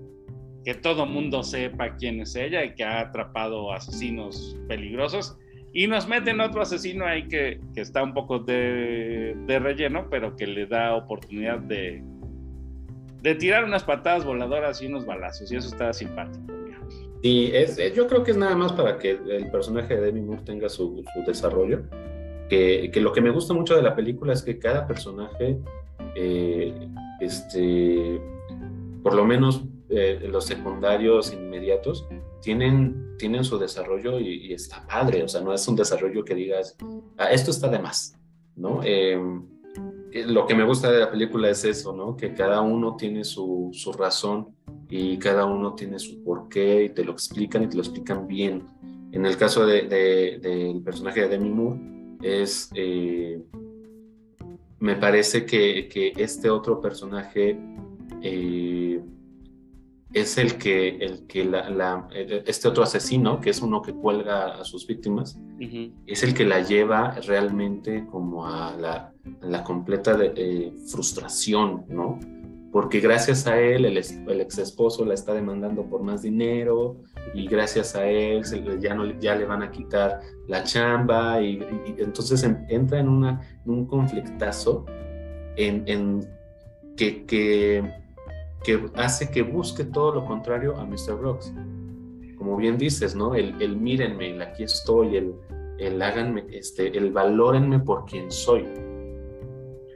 [0.63, 5.39] que todo mundo sepa quién es ella y que ha atrapado asesinos peligrosos.
[5.73, 10.35] Y nos meten otro asesino ahí que, que está un poco de, de, relleno, pero
[10.35, 12.03] que le da oportunidad de,
[13.23, 15.51] de tirar unas patadas voladoras y unos balazos.
[15.51, 16.45] Y eso está simpático.
[17.23, 20.43] Y es, yo creo que es nada más para que el personaje de Demi Moore
[20.45, 21.81] tenga su, su desarrollo
[22.49, 25.59] que, lo que me gusta mucho de la película es que cada personaje,
[26.15, 26.89] eh,
[27.19, 28.21] este,
[29.03, 32.07] por lo menos eh, los secundarios inmediatos,
[32.41, 36.75] tienen, tienen su desarrollo y, está padre, o sea, no es un desarrollo que digas,
[37.17, 38.17] ah, esto está de más,
[38.55, 38.81] ¿no?
[38.83, 39.45] Em,
[40.25, 42.15] lo que me gusta de la película es eso, ¿no?
[42.15, 44.55] Que cada uno tiene su, su razón
[44.89, 48.63] y cada uno tiene su porqué y te lo explican y te lo explican bien.
[49.11, 51.79] En el caso del de, personaje de Demi Moore,
[52.21, 53.41] es, eh,
[54.79, 57.59] me parece que, este otro personaje
[58.21, 59.01] eh,
[60.13, 62.07] es el que, el que la,
[62.45, 65.37] este otro asesino, que es uno que cuelga a sus víctimas,
[66.05, 72.19] es el que la lleva realmente como a la, la completa de, eh, frustración, ¿no?
[72.77, 76.97] Porque gracias a él, el, el ex esposo la está demandando por más dinero,
[77.33, 78.43] y gracias a él
[78.79, 81.59] ya, no, ya le van a quitar la chamba y,
[81.97, 84.85] entonces entra en, una, un conflictazo
[85.55, 86.29] en, en
[86.95, 87.83] que, que,
[88.63, 91.15] que, hace que busque todo lo contrario a Mr.
[91.19, 91.51] Brooks.
[92.37, 93.33] Como bien dices, ¿no?
[93.33, 95.33] El, el mírenme, el aquí estoy, el,
[95.79, 98.67] el háganme, este, el valórenme por quien soy.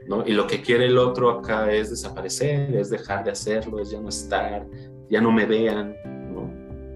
[0.08, 0.26] ¿No?
[0.26, 4.00] Y lo que quiere el otro acá es desaparecer, es dejar de hacerlo, es ya
[4.00, 4.66] no estar,
[5.10, 5.96] ya no me vean,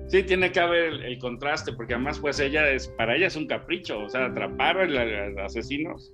[0.09, 3.49] Sí, tiene que haber el, contraste, porque además, pues ella es, para ella es un
[3.49, 6.13] capricho, o sea, atrapar a los asesinos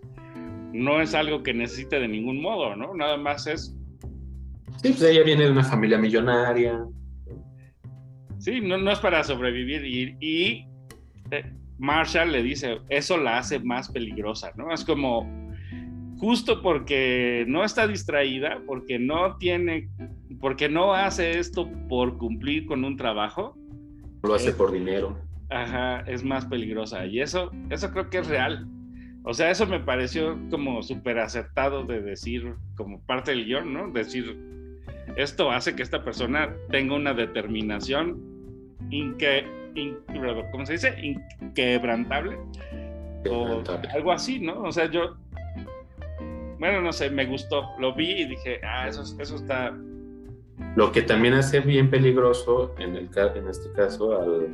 [0.73, 2.95] no es algo que necesite de ningún modo, ¿no?
[2.95, 3.77] Nada más es.
[4.83, 6.85] Sí, pues ella viene de una familia millonaria.
[8.39, 9.85] Sí, no, no es para sobrevivir.
[9.85, 10.67] Y, y
[11.31, 14.73] eh, Marshall le dice, eso la hace más peligrosa, ¿no?
[14.73, 15.42] Es como,
[16.23, 19.89] justo porque no está distraída, porque no tiene,
[20.41, 23.59] porque no hace esto por cumplir con un trabajo,
[24.23, 25.19] lo hace por dinero.
[25.51, 27.05] Ajá, es más peligrosa.
[27.07, 28.69] Y eso, eso creo que es real.
[29.25, 33.91] O sea, eso me pareció como súper acertado de decir, como parte del guion, ¿no?
[33.91, 34.39] Decir,
[35.17, 38.23] esto hace que esta persona tenga una determinación
[38.91, 39.45] inque,
[40.53, 41.17] ¿cómo se dice?
[41.41, 42.39] Inquebrantable.
[43.29, 43.61] O
[43.93, 44.63] algo así, ¿no?
[44.63, 45.17] O sea, yo,
[46.63, 47.71] bueno, no sé, me gustó.
[47.81, 49.77] Lo vi y dije, ah, eso, eso está
[50.77, 54.47] lo que también hace bien peligroso en, el, en este caso al,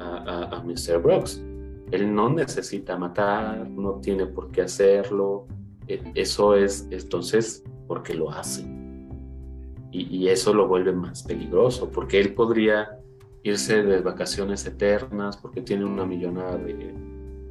[0.00, 0.98] a, a, Mr.
[1.02, 1.44] Brooks.
[1.90, 5.46] Él no necesita matar, no tiene por qué hacerlo,
[5.86, 8.66] e, eso es entonces porque lo hace.
[9.92, 12.98] Y, eso lo vuelve más peligroso, porque él podría
[13.42, 16.94] irse de vacaciones eternas, porque tiene una millonada de,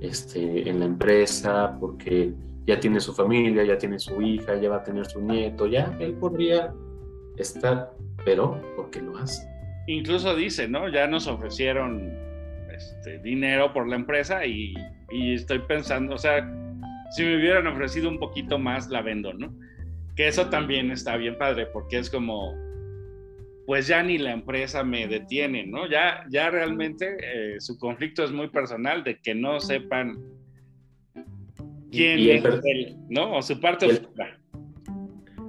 [0.01, 2.33] este, en la empresa, porque
[2.65, 5.95] ya tiene su familia, ya tiene su hija, ya va a tener su nieto, ya
[5.99, 6.73] él podría
[7.37, 7.91] estar,
[8.23, 9.47] pero porque lo hace.
[9.87, 10.89] Incluso dice, ¿no?
[10.89, 12.11] Ya nos ofrecieron
[12.75, 14.73] este, dinero por la empresa y,
[15.11, 16.43] y estoy pensando, o sea,
[17.11, 19.53] si me hubieran ofrecido un poquito más, la vendo, ¿no?
[20.15, 22.55] Que eso también está bien padre, porque es como,
[23.67, 25.87] pues ya ni la empresa me detiene, ¿no?
[25.87, 30.17] Ya, ya realmente eh, su conflicto es muy personal de que no sepan
[31.95, 33.37] quién es él, ¿no?
[33.37, 34.07] O su parte el,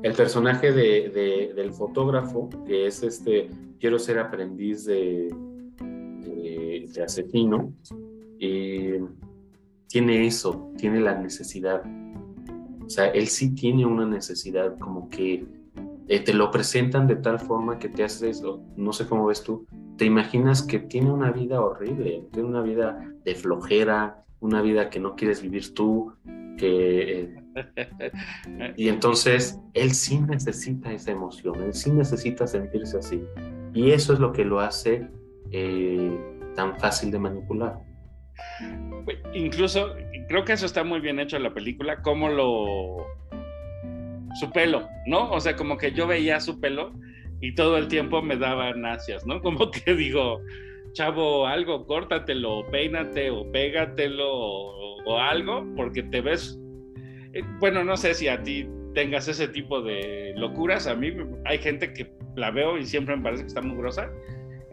[0.02, 3.48] El personaje de, del fotógrafo, que es este,
[3.80, 5.34] quiero ser aprendiz de,
[5.80, 7.72] de, de asesino,
[8.38, 8.98] y
[9.88, 11.82] tiene eso, tiene la necesidad.
[12.84, 15.44] O sea, él sí tiene una necesidad, como que
[16.08, 18.42] eh, te lo presentan de tal forma que te haces,
[18.76, 23.12] no sé cómo ves tú, te imaginas que tiene una vida horrible, tiene una vida
[23.24, 26.12] de flojera, una vida que no quieres vivir tú,
[26.56, 27.20] que...
[27.20, 27.34] Eh,
[28.76, 33.22] y entonces él sí necesita esa emoción, él sí necesita sentirse así.
[33.74, 35.08] Y eso es lo que lo hace
[35.50, 36.18] eh,
[36.54, 37.80] tan fácil de manipular.
[39.34, 39.94] Incluso
[40.28, 43.06] creo que eso está muy bien hecho en la película, como lo...
[44.40, 45.30] su pelo, ¿no?
[45.30, 46.92] O sea, como que yo veía su pelo
[47.40, 49.40] y todo el tiempo me daba ansias, ¿no?
[49.42, 50.40] Como que digo,
[50.92, 56.58] chavo, algo, córtatelo, peínate o pégatelo o, algo, porque te ves...
[57.32, 61.12] Eh, bueno, no sé si a ti tengas ese tipo de locuras, a mí
[61.44, 64.10] hay gente que la veo y siempre me parece que está muy grosa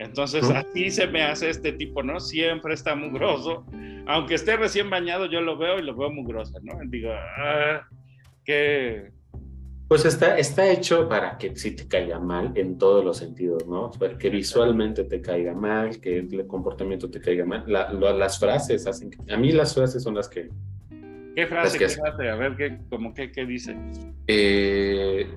[0.03, 2.20] entonces, así se me hace este tipo, ¿no?
[2.20, 3.66] Siempre está mugroso.
[4.05, 6.74] Aunque esté recién bañado, yo lo veo y lo veo mugroso, ¿no?
[6.88, 7.88] Digo, ah,
[8.43, 9.11] que...
[9.88, 13.92] Pues está, está hecho para que sí te caiga mal en todos los sentidos, ¿no?
[13.92, 17.66] Para que visualmente te caiga mal, que el comportamiento te caiga mal.
[17.68, 20.50] las frases hacen A mí las frases son las que...
[21.36, 21.78] ¿Qué frase?
[21.78, 22.30] ¿Qué frase?
[22.30, 23.76] A ver, ¿qué, como qué, qué dice?
[24.28, 25.28] Eh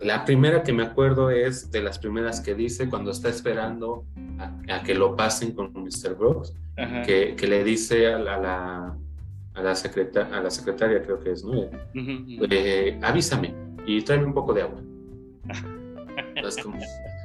[0.00, 4.04] la primera que me acuerdo es de las primeras que dice cuando está esperando
[4.68, 6.14] a, que lo pasen con Mr.
[6.16, 6.54] Brooks,
[7.04, 8.94] que, le dice a la, a la,
[9.54, 9.74] a la
[10.50, 11.68] secretaria, creo que es, ¿no?
[11.94, 14.82] Eh, avísame y tráeme un poco de agua.
[16.34, 16.62] Entonces,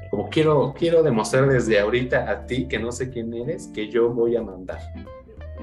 [0.10, 4.10] como, quiero, quiero demostrar desde ahorita a ti que no sé quién eres, que yo
[4.10, 4.80] voy a mandar.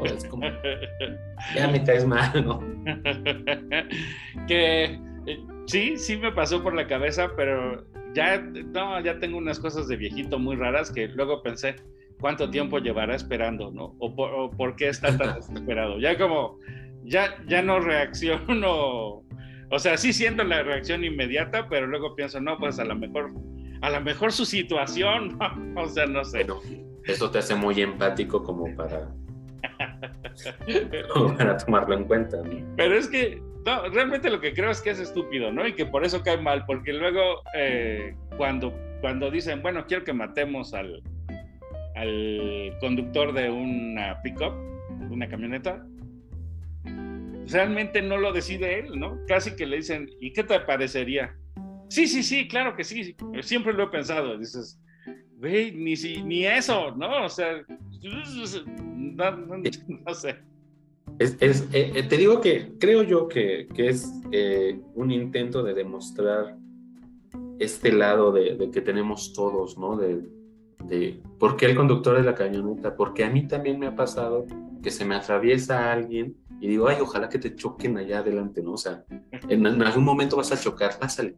[0.05, 0.45] Es como,
[1.55, 2.61] ya me caes mal, ¿no?
[4.47, 4.85] que
[5.27, 7.83] eh, sí, sí me pasó por la cabeza, pero
[8.15, 11.77] ya, no, ya tengo unas cosas de viejito muy raras que luego pensé,
[12.21, 13.95] ¿cuánto tiempo llevará esperando, no?
[13.99, 14.15] O
[14.55, 15.99] por, qué está tan desesperado.
[15.99, 16.59] Ya como,
[17.05, 19.23] ya, ya no reacciono,
[19.71, 23.31] o sea, sí siento la reacción inmediata, pero luego pienso, no, pues a lo mejor,
[23.83, 25.39] a lo mejor su situación,
[25.77, 26.45] o sea, no sé.
[26.45, 26.61] Bueno,
[27.05, 29.09] eso te hace muy empático como para,
[31.13, 32.39] como para tomarlo en cuenta.
[32.77, 35.67] Pero es que no, realmente lo que creo es que es estúpido, ¿no?
[35.67, 40.13] Y que por eso cae mal, porque luego eh, cuando, cuando dicen, bueno, quiero que
[40.13, 41.03] matemos al,
[41.95, 44.55] al conductor de una pickup,
[44.99, 45.85] de una camioneta,
[47.51, 49.19] realmente no lo decide él, ¿no?
[49.27, 51.37] Casi que le dicen, ¿y qué te parecería?
[51.89, 54.39] Sí, sí, sí, claro que sí, siempre lo he pensado.
[54.39, 54.81] Dices,
[55.37, 57.25] güey, ni, si, ni eso, ¿no?
[57.25, 57.65] O sea,
[60.07, 60.37] no sé.
[61.19, 65.75] Es, eh, eh, te digo que creo yo que, que es eh, un intento de
[65.75, 66.57] demostrar
[67.59, 69.97] este lado de, de que tenemos todos, ¿no?
[69.97, 70.23] De,
[70.85, 74.47] de, por qué el conductor de la camioneta, porque a mí también me ha pasado
[74.83, 78.73] que se me atraviesa alguien y digo, ay, ojalá que te choquen allá adelante, ¿no?
[78.73, 79.05] O sea,
[79.49, 81.35] en, algún momento vas a chocar, pásale.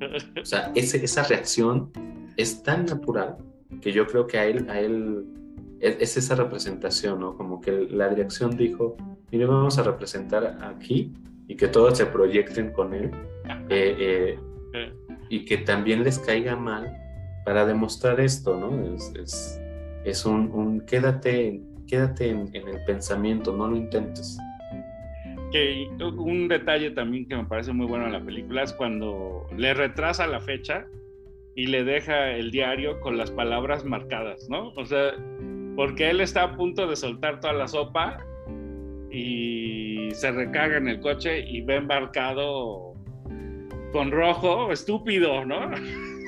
[0.40, 1.90] O sea, ese, esa reacción
[2.36, 3.36] es tan natural
[3.80, 5.26] que yo creo que a él, a él
[5.80, 7.36] es, esa representación, ¿no?
[7.36, 8.96] Como que la dirección dijo,
[9.30, 11.12] mire, vamos a representar aquí
[11.48, 13.10] y que todos se proyecten con él
[13.68, 14.38] eh,
[14.72, 14.92] eh,
[15.28, 16.96] y que también les caiga mal
[17.44, 18.94] para demostrar esto, ¿no?
[18.94, 19.60] Es,
[20.04, 24.38] es, un, quédate, quédate en, el pensamiento, no lo intentes.
[25.52, 29.74] Que un detalle también que me parece muy bueno en la película es cuando le
[29.74, 30.86] retrasa la fecha
[31.54, 34.72] y le deja el diario con las palabras marcadas, ¿no?
[34.76, 35.12] O sea,
[35.74, 38.18] porque él está a punto de soltar toda la sopa
[39.10, 42.94] y se recarga en el coche y ve embarcado
[43.92, 45.70] con rojo, estúpido, ¿no?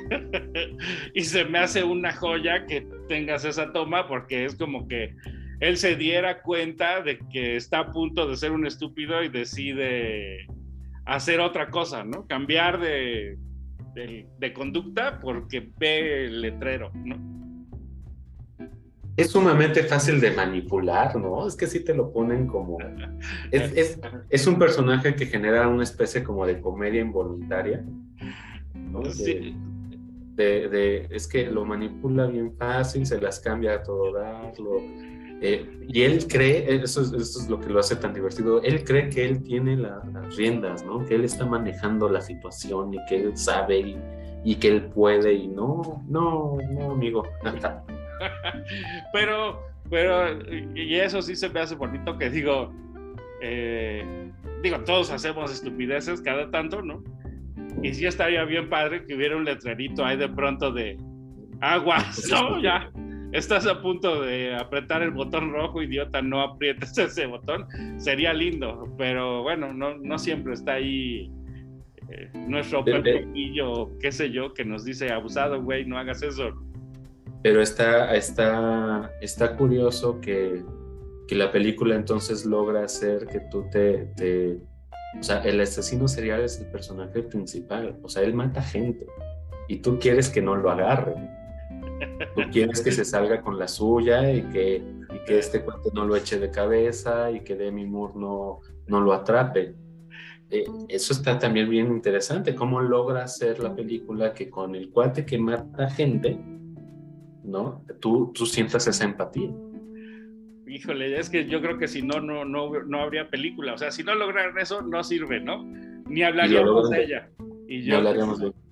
[1.14, 5.14] y se me hace una joya que tengas esa toma porque es como que
[5.61, 10.46] él se diera cuenta de que está a punto de ser un estúpido y decide
[11.04, 12.26] hacer otra cosa, ¿no?
[12.26, 13.38] Cambiar de,
[13.94, 17.16] de, conducta porque ve el letrero, ¿no?
[19.16, 21.48] Es sumamente fácil de manipular, ¿no?
[21.48, 22.78] Es que sí te lo ponen como...
[23.50, 24.00] Es, es,
[24.30, 27.84] es un personaje que genera una especie como de comedia involuntaria.
[28.74, 29.04] ¿no?
[29.06, 29.56] sí.
[30.36, 34.80] De, de, es que lo manipula bien fácil, se las cambia a todo darlo
[35.41, 38.82] eh, y él cree, eso es, eso es, lo que lo hace tan divertido, él
[38.84, 40.03] cree que él tiene las
[40.36, 41.05] riendas, ¿no?
[41.05, 43.97] Que él está manejando la situación y que él sabe
[44.45, 47.22] y, que él puede y no, no, no, amigo.
[49.12, 50.43] pero, pero,
[50.74, 52.72] y eso sí se me hace bonito que digo,
[53.41, 54.05] eh,
[54.62, 57.05] digo, todos hacemos estupideces cada tanto, ¿no?
[57.82, 60.97] Y sí estaría bien padre que hubiera un letrerito ahí de pronto de
[61.61, 62.28] aguas.
[62.62, 62.91] Ya
[63.33, 67.66] estás a punto de apretar el botón rojo, idiota, no aprietes ese botón,
[67.99, 71.31] sería lindo, pero bueno, no, no siempre está ahí
[72.11, 76.51] eh, nuestro perfillo, qué sé yo, que nos dice abusado, güey, no hagas eso.
[77.43, 80.64] Pero está, está, está curioso que,
[81.29, 84.59] que la película entonces logra hacer que tú te, te,
[85.18, 89.07] O sea, el asesino serial es el personaje principal, o sea, él mata gente
[89.68, 91.14] y tú quieres que no lo agarre
[92.34, 94.82] Tú quieres que se salga con la suya y que,
[95.14, 99.01] y que este cuate no lo eche de cabeza y que Demi Moore no, no
[99.01, 99.74] lo atrape.
[100.51, 105.26] Eh, eso está también bien interesante, cómo logra hacer la película que con el cuate
[105.26, 106.38] que mata gente,
[107.44, 107.84] ¿no?
[108.01, 109.51] Tú, tú sientas esa empatía.
[110.66, 113.74] Híjole, es que yo creo que si no, no, no, no habría película.
[113.74, 115.64] O sea, si no logran eso, no sirve, ¿no?
[116.09, 117.28] Ni hablaríamos de ella.
[117.70, 118.00] Y yo,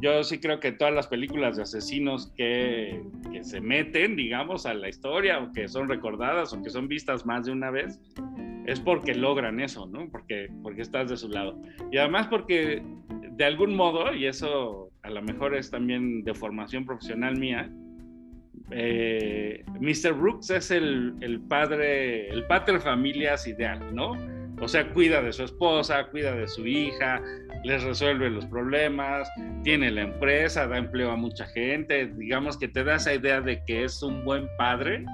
[0.00, 4.72] yo sí creo que todas las películas de asesinos que, que, se meten, digamos, a
[4.72, 8.00] la historia, o que son recordadas, o que son vistas más de una vez,
[8.64, 10.08] es porque logran eso, ¿no?
[10.10, 11.60] Porque, porque estás de su lado.
[11.92, 12.82] Y además porque,
[13.32, 17.70] de algún modo, y eso a lo mejor es también de formación profesional mía,
[18.70, 20.14] eh, Mr.
[20.14, 24.14] Brooks es el, el padre, el pater familias ideal, ¿no?
[24.60, 27.20] O sea, cuida de su esposa, cuida de su hija,
[27.64, 29.28] les resuelve los problemas,
[29.62, 33.62] tiene la empresa, da empleo a mucha gente, digamos que te da esa idea de
[33.66, 35.04] que es un buen padre,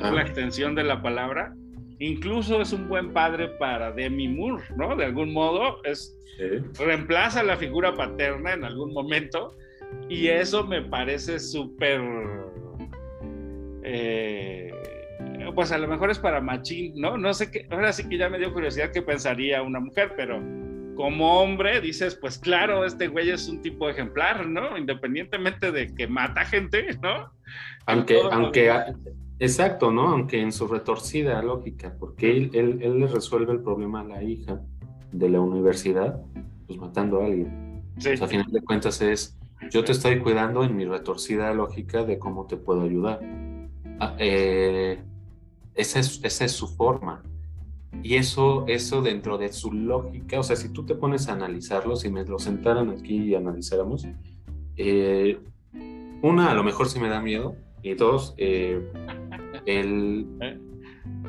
[0.00, 1.54] la extensión de la palabra,
[1.98, 4.94] incluso es un buen padre para Demi Moore, ¿no?
[4.94, 6.16] De algún modo, es,
[6.78, 9.56] reemplaza la figura paterna en algún momento.
[10.08, 12.00] Y eso me parece súper...
[13.84, 14.72] Eh,
[15.54, 17.16] pues a lo mejor es para machín, ¿no?
[17.16, 20.40] No sé qué, ahora sí que ya me dio curiosidad qué pensaría una mujer, pero
[20.94, 24.76] como hombre dices, pues claro, este güey es un tipo ejemplar, ¿no?
[24.76, 27.32] Independientemente de que mata gente, ¿no?
[27.86, 28.72] Aunque, aunque,
[29.38, 30.08] exacto, ¿no?
[30.08, 34.22] Aunque en su retorcida lógica, porque él, él, él, le resuelve el problema a la
[34.22, 34.60] hija
[35.12, 36.20] de la universidad,
[36.66, 37.82] pues matando a alguien.
[37.98, 38.10] Sí.
[38.20, 39.38] a final de cuentas es,
[39.70, 43.20] yo te estoy cuidando en mi retorcida lógica de cómo te puedo ayudar.
[44.00, 45.02] Ah, eh,
[45.74, 47.22] esa es, esa es su forma.
[48.02, 51.94] Y eso, eso dentro de su lógica, o sea, si tú te pones a analizarlo,
[51.96, 54.06] si me lo sentaran aquí y analizáramos,
[54.76, 55.38] eh,
[56.22, 58.80] una, a lo mejor sí me da miedo, y dos, eh,
[59.66, 60.26] él,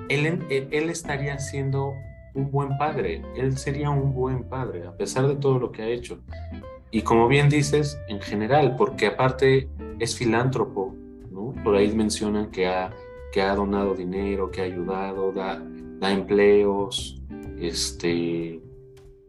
[0.09, 1.93] él, él estaría siendo
[2.33, 5.87] un buen padre, él sería un buen padre, a pesar de todo lo que ha
[5.87, 6.19] hecho.
[6.91, 9.67] Y como bien dices, en general, porque aparte
[9.99, 10.95] es filántropo,
[11.31, 11.53] ¿no?
[11.63, 12.93] Por ahí mencionan que ha
[13.33, 15.59] que ha donado dinero, que ha ayudado, da,
[15.97, 17.19] da empleos,
[17.57, 18.61] este,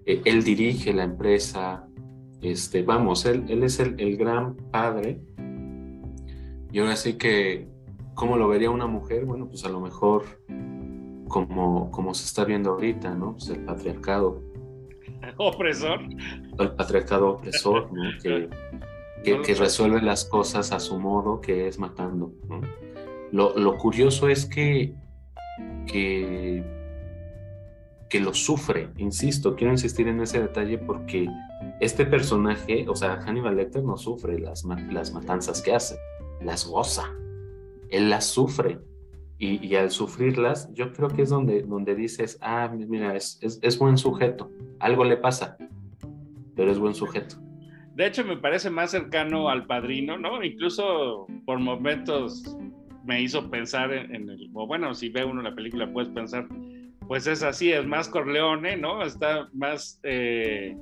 [0.05, 1.89] e, él dirige la empresa,
[2.43, 5.23] este, vamos, él, él es el, el, gran padre.
[6.71, 7.67] Y ahora sí que,
[8.15, 9.25] ¿cómo lo vería una mujer?
[9.25, 10.25] Bueno, pues a lo mejor
[11.29, 13.33] como, como se está viendo ahorita, ¿no?
[13.33, 14.43] Pues el patriarcado.
[15.39, 16.01] Opresor.
[16.59, 18.03] El patriarcado opresor, ¿no?
[18.23, 18.51] Que,
[19.25, 22.61] que, que resuelve las cosas a su modo, que es matando, ¿no?
[23.35, 24.95] Lo, curioso es que,
[25.89, 26.63] que,
[28.09, 31.27] que lo sufre, insisto, quiero insistir en ese detalle porque
[31.81, 35.97] este personaje, o sea, Hannibal Lecter no sufre las, las matanzas que hace,
[36.43, 37.13] las goza,
[37.91, 38.79] él las sufre.
[39.37, 43.79] Y, al sufrirlas, yo creo que es donde, donde dices, ah, mira, es, es, es
[43.79, 45.59] buen sujeto, algo le pasa,
[46.55, 47.37] pero es buen sujeto.
[47.95, 50.43] De hecho, me parece más cercano al padrino, ¿no?
[50.43, 52.57] Incluso por momentos
[53.05, 56.47] me hizo pensar en, el, bueno, si ve uno la película puedes pensar,
[57.07, 59.03] pues es así, es más Corleone, ¿no?
[59.03, 60.77] Está más, eh,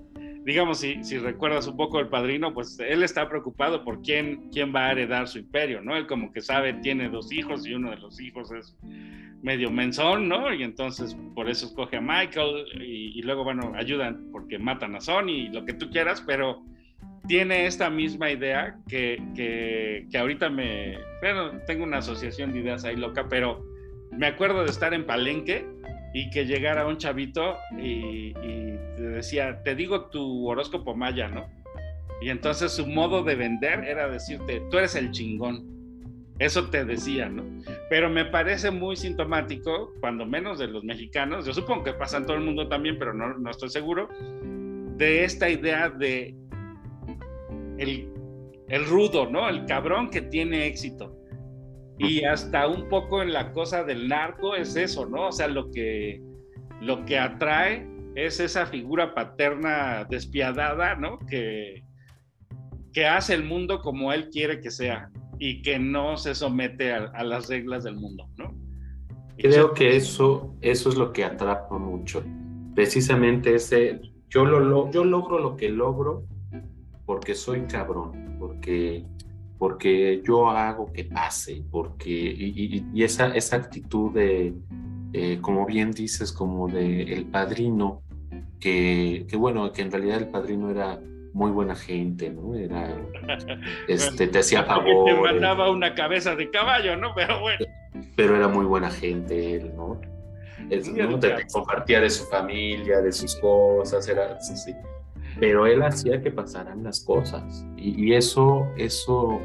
[0.45, 4.75] digamos, si, si recuerdas un poco el padrino, pues él está preocupado por quién, quién
[4.75, 5.97] va a heredar su imperio, ¿no?
[5.97, 8.77] Él como que sabe, tiene dos hijos y uno de los hijos es
[9.43, 10.55] medio menzón, ¿no?
[10.55, 15.01] Y entonces por eso escoge a Michael y, y luego, bueno, ayudan porque matan a
[15.01, 16.63] Sony y lo que tú quieras, pero
[17.27, 22.85] tiene esta misma idea que, que, que, ahorita me, bueno, tengo una asociación de ideas
[22.85, 23.65] ahí loca, pero
[24.11, 25.67] me acuerdo de estar en Palenque
[26.15, 31.47] y que llegara un chavito y, y, te decía, te digo tu horóscopo maya, ¿no?
[32.21, 35.73] Y entonces su modo de vender era decirte, tú eres el chingón.
[36.39, 37.45] Eso te decía, ¿no?
[37.89, 42.27] Pero me parece muy sintomático, cuando menos de los mexicanos, yo supongo que pasa en
[42.27, 44.09] todo el mundo también, pero no, no estoy seguro,
[44.97, 46.35] de esta idea de
[47.83, 48.13] el,
[48.69, 49.49] el rudo, ¿no?
[49.49, 51.17] El cabrón que tiene éxito.
[51.99, 55.29] Y hasta un poco en la cosa del narco es eso, ¿no?
[55.29, 56.21] O sea, lo que,
[56.81, 61.19] lo que atrae es esa figura paterna despiadada, ¿no?
[61.19, 61.85] Que,
[62.93, 67.05] que hace el mundo como él quiere que sea y que no se somete a,
[67.15, 68.55] a las reglas del mundo, ¿no?
[69.39, 72.23] Creo que eso, eso es lo que atrapa mucho.
[72.75, 76.25] Precisamente ese, yo, lo, yo logro lo que logro
[77.07, 79.05] porque soy cabrón, porque,
[79.59, 84.55] porque yo hago que pase, porque, y, y esa, esa actitud de,
[85.13, 88.03] eh, como bien dices, como de el padrino,
[88.61, 91.01] que, que, bueno, que en realidad el padrino era
[91.35, 92.55] muy buena gente, ¿no?
[92.55, 92.97] Era,
[93.89, 95.07] este, te hacía favor.
[95.07, 97.15] Te mandaba una cabeza de caballo, ¿no?
[97.15, 97.67] Pero bueno.
[98.17, 100.01] Pero era muy buena gente él, ¿no?
[100.71, 101.19] Es, ¿no?
[101.19, 104.73] Te, te, compartía de su familia, de sus cosas, era, sí, sí
[105.39, 109.41] pero él hacía que pasaran las cosas y, eso, eso,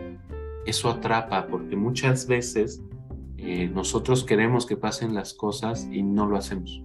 [0.65, 2.81] eso atrapa porque muchas veces
[3.37, 6.81] eh, nosotros queremos que pasen las cosas y no lo hacemos.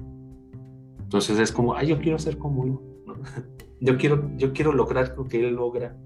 [1.01, 2.79] Entonces es como, ay, yo quiero ser como él,
[3.81, 5.97] yo, quiero, yo quiero lograr lo que él logra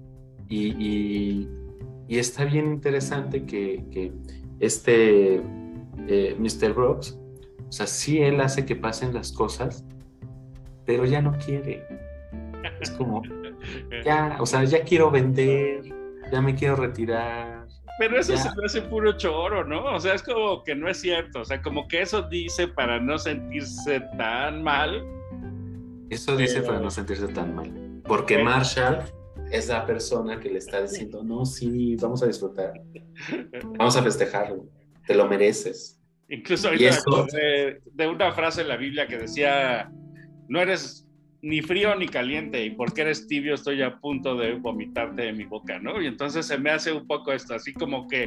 [0.49, 1.49] y, y,
[2.07, 4.13] y está bien interesante que, que
[4.59, 5.43] este
[6.07, 6.73] eh, Mr.
[6.73, 7.19] Brooks,
[7.67, 9.83] o sea, sí él hace que pasen las cosas,
[10.85, 11.83] pero ya no quiere
[12.79, 13.21] es como,
[14.03, 15.81] ya, o sea, ya quiero vender,
[16.31, 17.67] ya me quiero retirar.
[17.99, 19.95] Pero eso se me hace puro choro, ¿no?
[19.95, 21.41] O sea, es como que no es cierto.
[21.41, 25.03] O sea, como que eso dice para no sentirse tan mal.
[26.11, 28.01] Eso dice para no sentirse tan mal.
[28.03, 28.99] Porque Marshall
[29.51, 32.73] es la persona que le está diciendo, no, sí, vamos a disfrutar.
[33.77, 34.67] Vamos a festejarlo.
[35.07, 35.99] Te lo mereces.
[36.29, 36.97] Incluso ahorita
[37.31, 39.89] de, de una frase en la Biblia que decía,
[40.47, 41.06] no eres
[41.47, 45.45] ni frío ni caliente y porque eres tibio estoy a punto de vomitarte de mi
[45.45, 46.01] boca, ¿no?
[46.01, 48.23] Y entonces se me hace un poco esto, así como que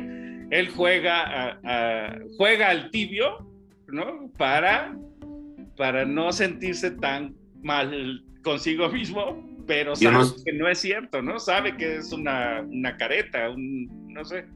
[0.50, 3.46] él juega, a, a, juega al tibio,
[3.88, 4.30] ¿no?
[4.38, 4.96] Para,
[5.76, 11.38] para no sentirse tan mal consigo mismo, pero sabe no, que no es cierto, ¿no?
[11.38, 14.46] Sabe que es una, una careta, un, no sé.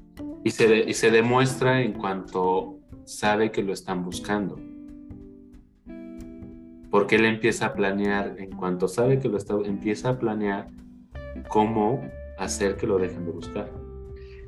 [0.43, 4.59] Y se, y se demuestra en cuanto sabe que lo están buscando
[6.95, 10.69] porque él empieza a planear, en cuanto sabe que lo está, empieza a planear
[11.49, 13.69] cómo hacer que lo dejen de buscar.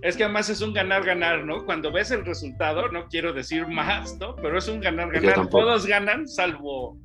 [0.01, 1.65] Es que además es un ganar-ganar, ¿no?
[1.67, 4.37] Cuando ves el resultado, no quiero decir más, ¿no?
[4.37, 5.49] Pero es un ganar-ganar.
[5.49, 6.97] Todos ganan, salvo,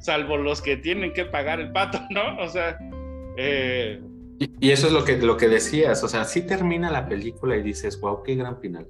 [0.00, 2.38] salvo los que tienen que pagar el pato, ¿no?
[2.38, 2.78] O sea...
[3.36, 4.00] Eh...
[4.38, 7.54] Y, y, eso es lo que, lo que decías, o sea, sí termina la película
[7.54, 8.88] y dices, wow, qué gran final.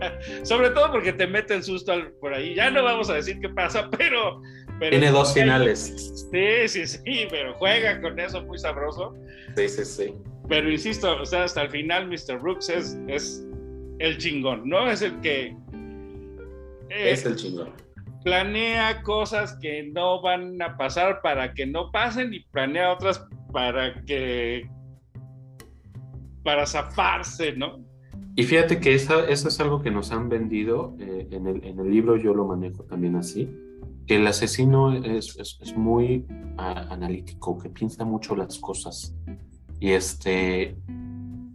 [0.42, 2.54] Sobre todo porque te mete el susto por ahí.
[2.54, 4.40] Ya no vamos a decir qué pasa, pero.
[4.78, 6.26] pero Tiene dos finales.
[6.30, 9.14] Sí, sí, sí, pero juega con eso muy sabroso.
[9.56, 10.14] Sí, sí, sí.
[10.48, 12.40] Pero insisto, o sea, hasta el final, Mr.
[12.40, 13.46] Brooks es, es
[13.98, 14.90] el chingón, ¿no?
[14.90, 15.56] Es el que.
[16.88, 17.72] Eh, es el chingón.
[18.24, 23.94] Planea cosas que no van a pasar para que no pasen y planea otras para
[24.04, 24.68] que.
[26.42, 27.89] para zafarse, ¿no?
[28.36, 31.80] Y fíjate que eso, eso es algo que nos han vendido, eh, en, el, en,
[31.80, 33.50] el, libro yo lo manejo también así,
[34.06, 36.24] que el asesino es, es, es muy
[36.56, 39.14] a, analítico, que piensa mucho las cosas.
[39.80, 40.76] Y, este,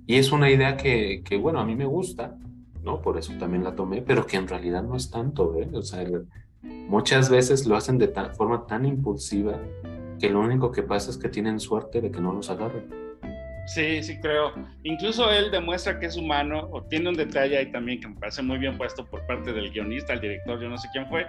[0.06, 2.38] y es una idea que, que, bueno, a mí me gusta,
[2.84, 3.02] ¿no?
[3.02, 5.70] Por eso también la tomé, pero que en realidad no es tanto, ¿eh?
[5.74, 6.28] O sea, el,
[6.88, 9.60] muchas veces lo hacen de ta forma tan impulsiva
[10.20, 13.05] que lo único que pasa es que tienen suerte de que no los agarren.
[13.68, 14.54] Sí, sí creo.
[14.84, 18.42] Incluso él demuestra que es humano, o tiene un detalle ahí también que me parece
[18.42, 21.26] muy bien puesto por parte del guionista, el director, yo no sé quién fue,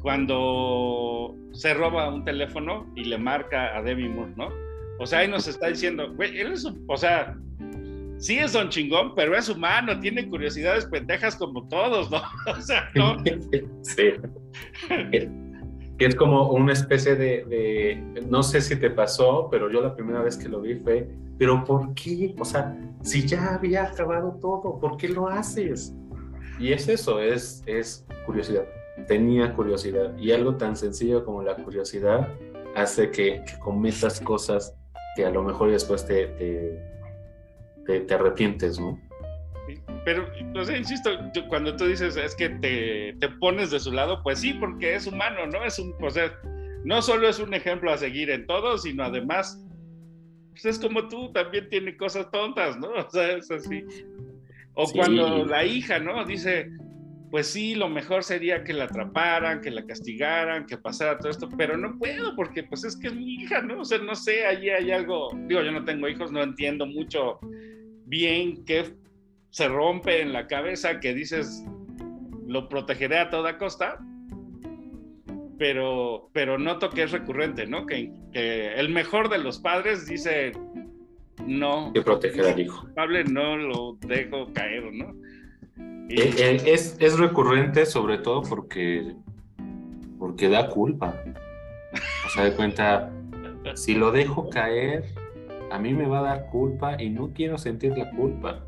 [0.00, 4.48] cuando se roba un teléfono y le marca a Demi Moore, ¿no?
[4.98, 7.36] O sea, ahí nos está diciendo, güey, él es, o sea,
[8.18, 12.22] sí es un chingón, pero es humano, tiene curiosidades pendejas como todos, ¿no?
[12.46, 13.16] O sea, ¿no?
[13.82, 14.12] Sí.
[15.98, 20.22] que es como una especie de, no sé si te pasó, pero yo la primera
[20.22, 21.08] vez que lo vi fue,
[21.38, 22.34] pero ¿por qué?
[22.38, 25.94] O sea, si ya había acabado todo, ¿por qué lo haces?
[26.58, 27.62] Y es eso, es,
[28.24, 28.64] curiosidad.
[29.06, 30.16] Tenía curiosidad.
[30.18, 32.28] Y algo tan sencillo como la curiosidad
[32.74, 34.74] hace que, cometas cosas
[35.14, 36.26] que a lo mejor después te,
[37.84, 38.98] te, te, arrepientes, ¿no?
[40.04, 41.10] Pero, no sé, insisto,
[41.48, 45.06] cuando tú dices es que te, te, pones de su lado, pues sí, porque es
[45.06, 45.64] humano, ¿no?
[45.64, 46.32] Es un, o sea,
[46.84, 49.60] no solo es un ejemplo a seguir en todo, sino además,
[50.62, 52.88] pues es como tú, también tiene cosas tontas, ¿no?
[53.06, 53.84] O sea, es así.
[54.74, 56.24] O cuando la hija, ¿no?
[56.24, 56.70] Dice,
[57.30, 61.48] pues sí, lo mejor sería que la atraparan, que la castigaran, que pasara todo esto,
[61.56, 63.80] pero no puedo porque pues es que es mi hija, ¿no?
[63.80, 67.38] O sea, no sé, allí hay algo, digo, yo no tengo hijos, no entiendo mucho
[68.06, 68.94] bien qué
[69.50, 71.64] se rompe en la cabeza que dices,
[72.46, 73.98] lo protegeré a toda costa,
[75.58, 77.86] pero, pero noto que es recurrente, ¿no?
[77.86, 80.52] Que, que el mejor de los padres dice,
[81.46, 81.92] no.
[81.92, 82.86] Que proteger al hijo.
[82.94, 85.14] Pablo no lo dejo caer, ¿no?
[86.08, 89.14] Eh, eh, es, es, recurrente sobre todo porque,
[90.18, 91.14] porque da culpa.
[92.26, 93.10] O sea, de cuenta,
[93.74, 95.04] si lo dejo caer,
[95.70, 98.64] a mí me va a dar culpa y no quiero sentir la culpa.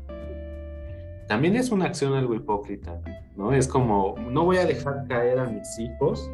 [1.27, 2.99] También es una acción algo hipócrita,
[3.35, 3.53] ¿no?
[3.53, 6.29] Es como, no voy a dejar caer a mis hijos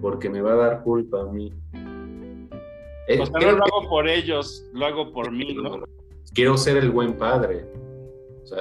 [0.00, 1.52] porque me va a dar culpa a mí.
[1.72, 5.84] O sea, no lo hago por ellos, lo hago por mí, ¿no?
[6.32, 7.66] Quiero ser el buen padre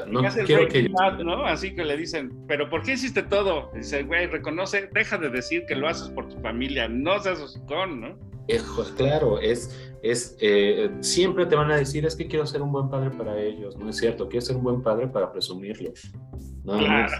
[0.07, 0.89] no quiero que...
[1.23, 1.45] ¿no?
[1.45, 3.71] Así que le dicen, pero ¿por qué hiciste todo?
[3.73, 8.01] Dice, güey, reconoce, deja de decir que lo haces por tu familia, no seas hocicón,
[8.01, 8.29] ¿no?
[8.97, 12.89] claro, es, es eh, siempre te van a decir, es que quiero ser un buen
[12.89, 15.91] padre para ellos, no es cierto, quiero ser un buen padre para presumirlo.
[16.63, 17.11] claro.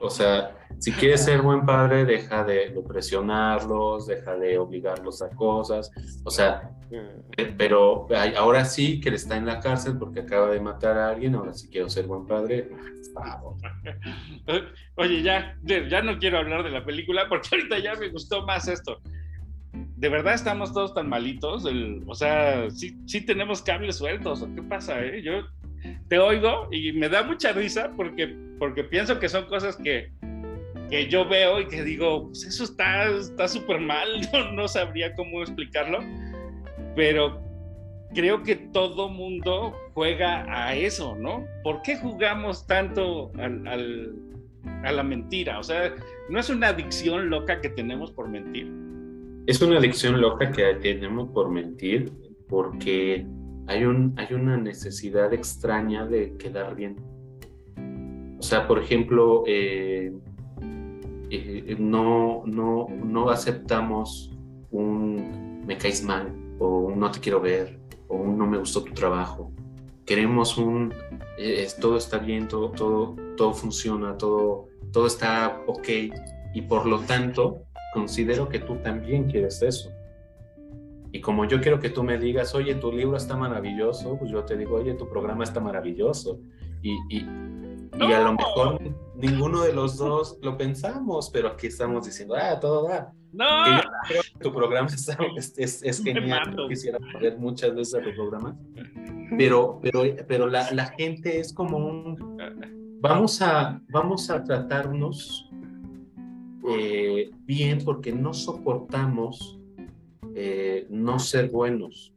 [0.00, 5.90] O sea, si quieres ser buen padre, deja de, presionarlos, deja de obligarlos a cosas.
[6.24, 8.06] O sea, eh, pero
[8.36, 11.68] ahora sí que está en la cárcel porque acaba de matar a alguien, ahora sí
[11.68, 12.70] quiero ser buen padre.
[14.96, 18.68] Oye, ya, ya no quiero hablar de la película porque ahorita ya me gustó más
[18.68, 19.00] esto.
[19.98, 21.66] De verdad estamos todos tan malitos,
[22.06, 25.04] o sea, sí, sí tenemos cables sueltos, ¿o qué pasa?
[25.04, 25.22] Eh?
[25.22, 25.42] Yo
[26.08, 30.12] te oigo y me da mucha risa porque, porque pienso que son cosas que,
[30.88, 34.08] que yo veo y que digo, pues eso está súper mal,
[34.54, 35.98] no, sabría cómo explicarlo,
[36.94, 37.42] pero
[38.14, 41.44] creo que todo mundo juega a eso, ¿no?
[41.64, 45.58] ¿Por qué jugamos tanto a la mentira?
[45.58, 45.92] O sea,
[46.30, 48.87] ¿no es una adicción loca que tenemos por mentir?
[49.48, 52.12] Es una adicción loca que tenemos por mentir
[52.50, 53.26] porque
[53.66, 56.96] hay, un, hay una necesidad extraña de quedar bien.
[58.38, 60.12] O sea, por ejemplo, eh,
[61.30, 64.30] eh, no, no, no aceptamos
[64.70, 68.84] un me caes mal o un no te quiero ver o un no me gustó
[68.84, 69.50] tu trabajo.
[70.04, 70.92] Queremos un
[71.38, 75.88] eh, todo está bien, todo, todo, todo funciona, todo, todo está ok
[76.52, 77.62] y por lo tanto
[77.98, 79.90] considero que tú también quieres eso.
[81.10, 84.44] Y como yo quiero que tú me digas, oye, tu libro está maravilloso, pues yo
[84.44, 86.38] te digo, oye, tu programa está maravilloso.
[86.82, 87.26] Y, y,
[87.98, 88.80] y a lo mejor
[89.16, 93.12] ninguno de los dos lo pensamos, pero aquí estamos diciendo, ah, todo da.
[93.32, 93.46] No.
[94.40, 94.88] tu programa
[95.36, 96.56] es, es, es genial.
[96.68, 98.56] Quisiera ver muchas veces tu programa.
[99.36, 102.38] Pero, pero, pero la, la, gente es como un.
[103.00, 105.47] Vamos a, vamos a tratarnos
[106.76, 109.58] eh, bien porque no soportamos
[110.34, 112.12] eh, no ser buenos.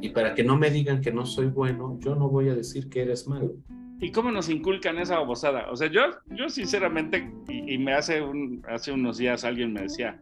[0.00, 2.88] Y para que no me digan que no soy bueno, yo no voy a decir
[2.88, 3.54] que eres malo.
[4.00, 5.70] ¿Y cómo nos inculcan esa babosada?
[5.70, 10.20] O sea, yo, yo sinceramente, y, me hace, un, hace unos días alguien me decía,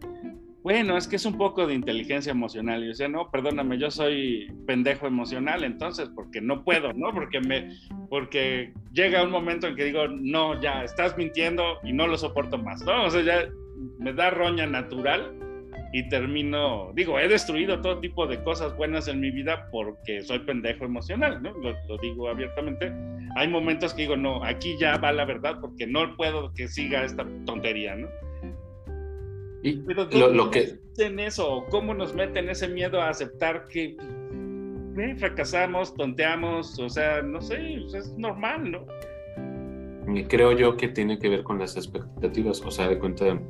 [0.67, 2.81] bueno, es que es un poco de inteligencia emocional.
[2.81, 7.12] Y yo decía, no, perdóname, yo soy pendejo emocional, entonces, porque no puedo, ¿no?
[7.12, 7.71] Porque me,
[8.11, 12.59] porque llega un momento en que digo, no, ya, estás mintiendo y no lo soporto
[12.59, 13.05] más, ¿no?
[13.05, 13.49] O sea, ya
[14.01, 15.39] me da roña natural
[15.93, 20.41] y termino, digo, he destruido todo tipo de cosas buenas en mi vida porque soy
[20.41, 21.53] pendejo emocional, ¿no?
[21.53, 22.93] Lo, digo abiertamente.
[23.37, 27.05] Hay momentos que digo, no, aquí ya va la verdad porque no puedo que siga
[27.05, 28.09] esta tontería, ¿no?
[29.67, 29.83] Y
[30.19, 30.79] lo, lo que...
[30.99, 33.97] En eso, ¿cómo nos meten ese miedo a aceptar que
[34.99, 38.87] eh, fracasamos, tonteamos, o sea, no sé, es normal, ¿no?
[40.29, 43.41] Creo yo que tiene que ver con las expectativas, o sea, de cuenta...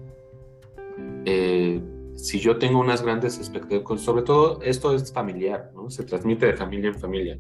[1.26, 1.82] Eh,
[2.14, 5.90] si yo tengo unas grandes expectativas, sobre todo esto es familiar, ¿no?
[5.90, 7.38] Se transmite de familia en familia.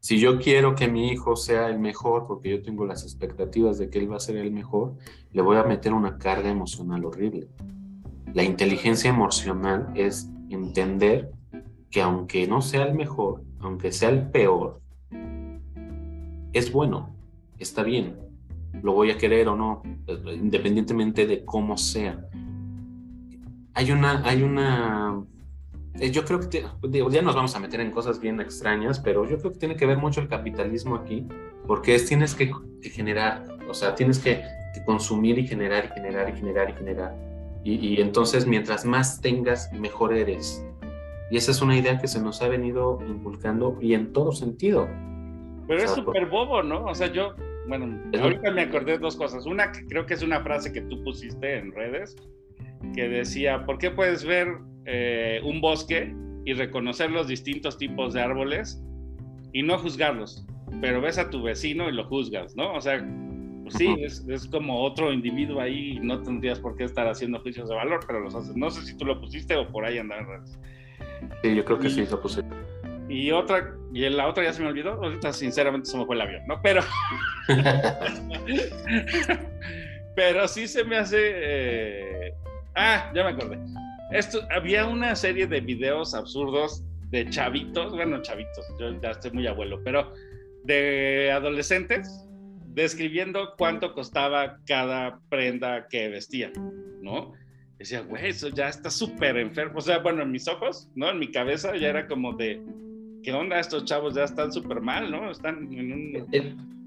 [0.00, 3.90] Si yo quiero que mi hijo sea el mejor, porque yo tengo las expectativas de
[3.90, 4.94] que él va a ser el mejor,
[5.32, 7.48] le voy a meter una carga emocional horrible.
[8.32, 11.30] La inteligencia emocional es entender
[11.90, 14.80] que aunque no sea el mejor, aunque sea el peor,
[16.54, 17.10] es bueno,
[17.58, 18.16] está bien,
[18.82, 19.82] lo voy a querer o no,
[20.32, 22.26] independientemente de cómo sea.
[23.74, 25.22] Hay una, hay una,
[25.94, 26.64] yo creo que,
[27.10, 29.86] ya nos vamos a meter en cosas bien extrañas, pero yo creo que tiene que
[29.86, 31.26] ver mucho el capitalismo aquí,
[31.66, 34.42] porque es tienes que, generar, o sea, tienes que,
[34.86, 37.16] consumir y generar y generar y generar y generar.
[37.64, 40.64] Y, y entonces mientras más tengas, mejor eres.
[41.30, 44.88] Y esa es una idea que se nos ha venido inculcando y en todo sentido.
[45.68, 46.84] Pero es súper bobo, ¿no?
[46.86, 47.34] O sea, yo,
[47.68, 49.46] bueno, ahorita me acordé de dos cosas.
[49.46, 52.16] Una que creo que es una frase que tú pusiste en redes,
[52.94, 56.14] que decía, ¿por qué puedes ver eh, un bosque
[56.44, 58.82] y reconocer los distintos tipos de árboles
[59.52, 60.44] y no juzgarlos?
[60.80, 62.74] Pero ves a tu vecino y lo juzgas, ¿no?
[62.74, 62.98] O sea,
[63.62, 67.40] pues sí, es, es, como otro individuo ahí y no tendrías por qué estar haciendo
[67.40, 68.56] juicios de valor, pero los haces.
[68.56, 70.58] No sé si tú lo pusiste o por ahí redes.
[71.42, 72.42] Sí, yo creo que sí lo puse.
[73.08, 76.22] Y otra, y la otra ya se me olvidó, ahorita sinceramente se me fue el
[76.22, 76.60] avión, ¿no?
[76.62, 76.80] Pero,
[80.14, 82.34] pero sí se me hace, eh,
[82.76, 83.58] ah, ya me acordé.
[84.12, 89.46] Esto, había una serie de videos absurdos de chavitos, bueno, chavitos, yo ya estoy muy
[89.46, 90.12] abuelo, pero
[90.64, 92.26] de adolescentes
[92.74, 96.52] describiendo cuánto costaba cada prenda que vestían,
[97.02, 97.32] ¿no?
[97.78, 99.78] Decía, güey, eso ya está súper enfermo.
[99.78, 101.10] O sea, bueno, en mis ojos, ¿no?
[101.10, 102.62] En mi cabeza ya era como de,
[103.22, 103.58] ¿qué onda?
[103.58, 105.30] Estos chavos ya están súper mal, ¿no?
[105.30, 106.26] Están en un...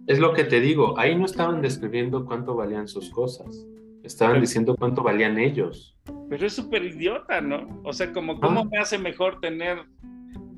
[0.06, 3.66] Es, lo que te digo, ahí no estaban describiendo cuánto valían sus cosas,
[4.04, 5.98] estaban diciendo cuánto valían ellos.
[6.30, 7.82] Pero es súper idiota, ¿no?
[7.84, 8.68] O sea, como, ¿cómo ah.
[8.70, 9.80] me hace mejor tener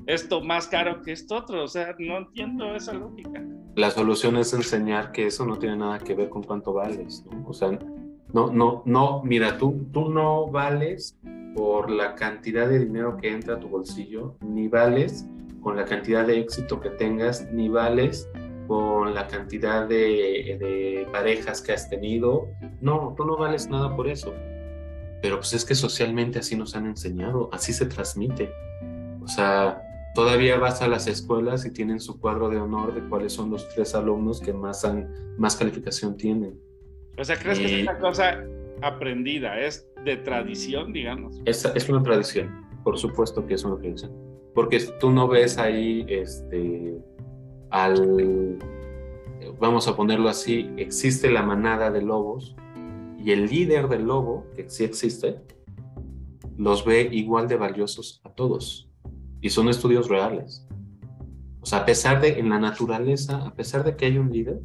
[0.06, 1.64] esto más caro que esto otro?
[1.64, 3.42] O sea, no entiendo esa lógica.
[3.76, 7.46] La solución es enseñar que eso no tiene nada que ver con cuánto vales, ¿no?
[7.46, 7.78] O sea,
[8.32, 11.18] no, no, no, mira, tú, tú no vales
[11.54, 15.26] por la cantidad de dinero que entra a tu bolsillo, ni vales
[15.60, 18.28] con la cantidad de éxito que tengas, ni vales
[18.66, 22.48] con la cantidad de, parejas que has tenido.
[22.80, 24.34] No, tú no vales nada por eso.
[25.22, 28.50] Pero pues es que socialmente así nos han enseñado, así se transmite.
[29.22, 29.82] O sea,
[30.14, 33.68] todavía vas a las escuelas y tienen su cuadro de honor de cuáles son los
[33.70, 35.08] tres alumnos que más, han,
[35.38, 36.60] más calificación tienen.
[37.18, 38.44] O sea, ¿crees que es una cosa
[38.82, 39.58] aprendida?
[39.58, 41.40] ¿Es de tradición, digamos?
[41.46, 46.04] Es, es una tradición, por supuesto que es una tradición porque tú no ves ahí
[46.08, 46.98] este,
[47.70, 48.58] al,
[49.58, 52.56] vamos a ponerlo así, existe la manada de lobos
[53.18, 55.40] y el líder del lobo, que sí existe,
[56.56, 58.88] los ve igual de valiosos a todos.
[59.40, 60.66] Y son estudios reales.
[61.60, 64.60] O sea, a pesar de, en la naturaleza, a pesar de que hay un líder,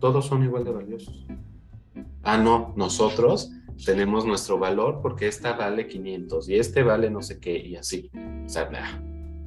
[0.00, 1.26] todos son igual de valiosos.
[2.22, 3.50] Ah, no, nosotros
[3.84, 8.10] tenemos nuestro valor porque esta vale 500 y este vale no sé qué y así.
[8.44, 8.68] O sea,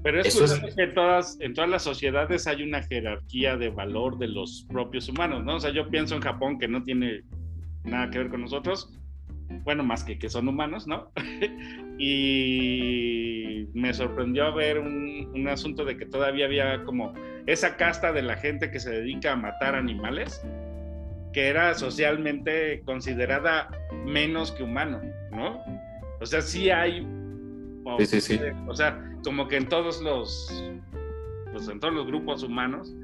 [0.03, 4.27] pero es, Eso que todas, en todas las sociedades hay una jerarquía de valor de
[4.27, 5.55] los propios humanos, ¿no?
[5.55, 7.23] O sea, yo pienso en Japón que no tiene
[7.83, 8.93] nada que ver con nosotros,
[9.63, 11.11] bueno, más que que son humanos, ¿no?
[11.97, 17.13] y me sorprendió ver un, un, asunto de que todavía había como
[17.45, 20.41] esa casta de la gente que se dedica a matar animales,
[21.33, 23.69] que era socialmente considerada
[24.05, 25.61] menos que humano, ¿no?
[26.19, 27.05] O sea, sí hay
[27.99, 28.39] sí, sí, sí.
[28.67, 30.63] O sea, como que en todos los,
[31.51, 32.95] pues en todos los grupos humanos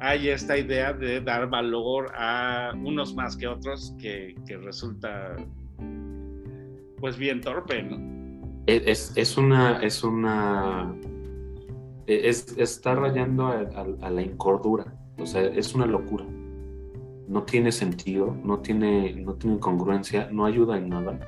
[0.00, 5.36] hay esta idea de dar valor a unos más que otros que, que resulta
[6.98, 8.42] pues bien torpe, ¿no?
[8.66, 10.96] Es, es una, es una,
[12.08, 13.60] es, está rayando a,
[14.00, 16.24] a, la incordura, o sea, es una locura.
[17.28, 21.20] No tiene sentido, no tiene, no tiene congruencia, no ayuda en nada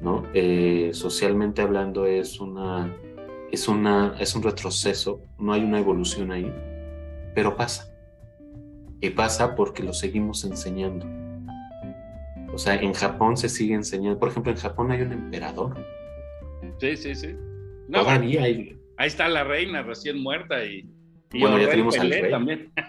[0.00, 0.22] ¿no?
[0.34, 2.94] Eh, socialmente hablando es una,
[3.54, 6.52] es una, es un retroceso, no hay una evolución ahí,
[7.34, 7.90] pero pasa.
[9.00, 11.06] Y pasa porque lo seguimos enseñando.
[12.52, 14.18] O sea, en Japón se sigue enseñando.
[14.18, 15.74] Por ejemplo, en Japón hay un emperador.
[16.78, 17.36] Sí, sí, sí.
[18.96, 20.88] ahí está la reina recién muerta y
[21.40, 22.30] bueno, ya tenemos al rey.
[22.30, 22.72] También.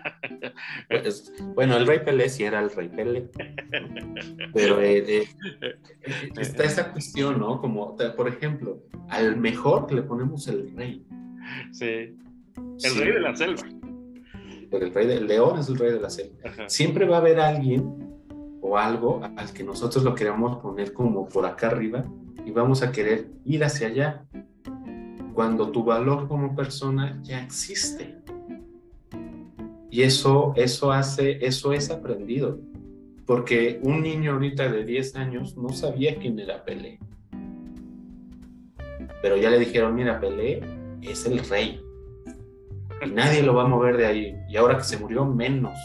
[0.87, 3.29] Pues, bueno, el rey Pelé sí era el rey Pelé.
[4.53, 5.27] Pero eh, eh,
[6.37, 7.59] está esa cuestión, ¿no?
[7.59, 11.05] Como, por ejemplo, al mejor le ponemos el rey.
[11.71, 12.15] Sí.
[12.83, 13.63] El rey de la selva.
[14.71, 16.37] el rey del león es el rey de la selva.
[16.67, 18.05] Siempre va a haber alguien
[18.61, 22.05] o algo al que nosotros lo queremos poner como por acá arriba
[22.45, 24.25] y vamos a querer ir hacia allá
[25.33, 28.17] cuando tu valor como persona ya existe.
[29.95, 32.59] Y eso, eso hace, eso es aprendido.
[33.25, 36.99] Porque un niño ahorita de 10 años no sabía quién era Pelé.
[39.21, 40.59] Pero ya le dijeron, mira, Pelé
[41.01, 41.81] es el rey.
[43.05, 44.35] Y nadie lo va a mover de ahí.
[44.49, 45.79] Y ahora que se murió, menos.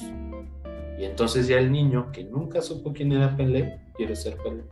[0.99, 4.65] Y entonces ya el niño que nunca supo quién era Pelé, quiere ser Pelé.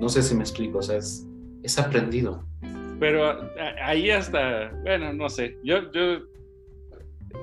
[0.00, 1.24] No sé si me explico, o sea, es,
[1.62, 2.44] es aprendido.
[2.98, 3.48] Pero
[3.80, 6.33] ahí hasta, bueno, no sé, yo, yo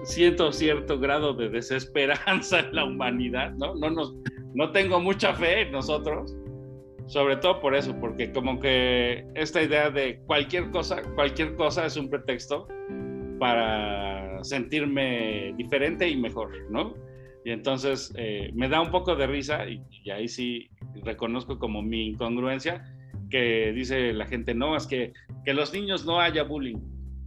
[0.04, 3.76] siento cierto grado de desesperanza en la humanidad, ¿no?
[3.76, 4.16] No, nos,
[4.54, 6.36] no tengo mucha fe en nosotros,
[7.08, 11.98] sobre todo por eso, porque como que esta idea de cualquier cosa, cualquier cosa es
[11.98, 12.68] un pretexto
[13.40, 16.94] para sentirme diferente y mejor, ¿no?
[17.44, 20.70] Y entonces eh, me da un poco de risa y, y, ahí sí
[21.04, 22.84] reconozco como mi incongruencia
[23.32, 25.14] que dice la gente, no, es que,
[25.44, 26.78] que los niños no haya bullying.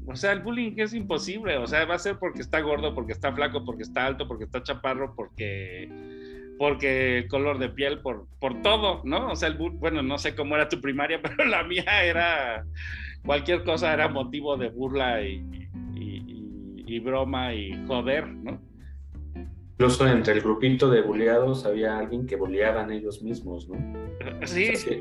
[0.07, 3.13] O sea, el bullying es imposible, o sea, va a ser porque está gordo, porque
[3.13, 5.89] está flaco, porque está alto, porque está chaparro, porque
[6.59, 9.33] porque el color de piel, por, por todo, ¿no?
[9.33, 12.65] O sea, el, bueno, no sé cómo era tu primaria, pero la mía era,
[13.25, 15.43] cualquier cosa era motivo de burla y,
[15.95, 18.61] y, y broma y joder, ¿no?
[19.73, 23.77] Incluso entre el grupito de bulleados había alguien que bulleaban ellos mismos, ¿no?
[24.47, 24.71] Sí.
[24.73, 24.99] O sea,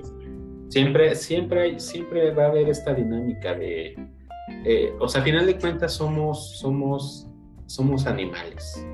[0.70, 3.96] siempre, siempre, siempre va a haber esta dinámica de,
[4.66, 7.28] eh, o sea, a final de cuentas somos, somos,
[7.66, 8.86] somos animales.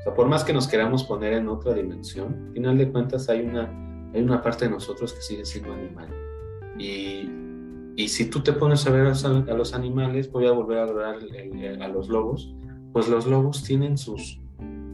[0.00, 3.28] O sea, por más que nos queramos poner en otra dimensión, a final de cuentas
[3.28, 3.70] hay una,
[4.12, 6.08] hay una parte de nosotros que sigue siendo animal.
[6.78, 7.28] Y,
[7.96, 11.18] y si tú te pones a ver a los animales, voy a volver a hablar
[11.80, 12.52] a los lobos,
[12.92, 14.40] pues los lobos tienen sus,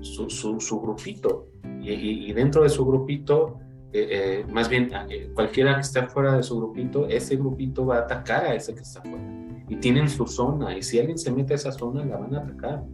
[0.01, 1.49] su, su, su grupito.
[1.83, 3.59] Y, y, dentro de su grupito,
[3.93, 4.09] eh,
[4.43, 8.01] eh, más bien eh, cualquiera que esté fuera de su grupito, ese grupito va a
[8.01, 9.25] atacar a ese que está fuera.
[9.69, 12.39] Y tienen su zona, y si alguien se mete a esa zona, la van a
[12.41, 12.85] atacar.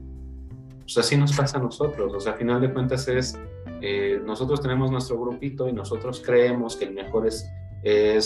[0.80, 2.12] Pues así nos pasa a nosotros.
[2.14, 3.38] O sea, a final de cuentas es,
[4.24, 7.50] nosotros tenemos nuestro grupito y nosotros creemos que el mejor es,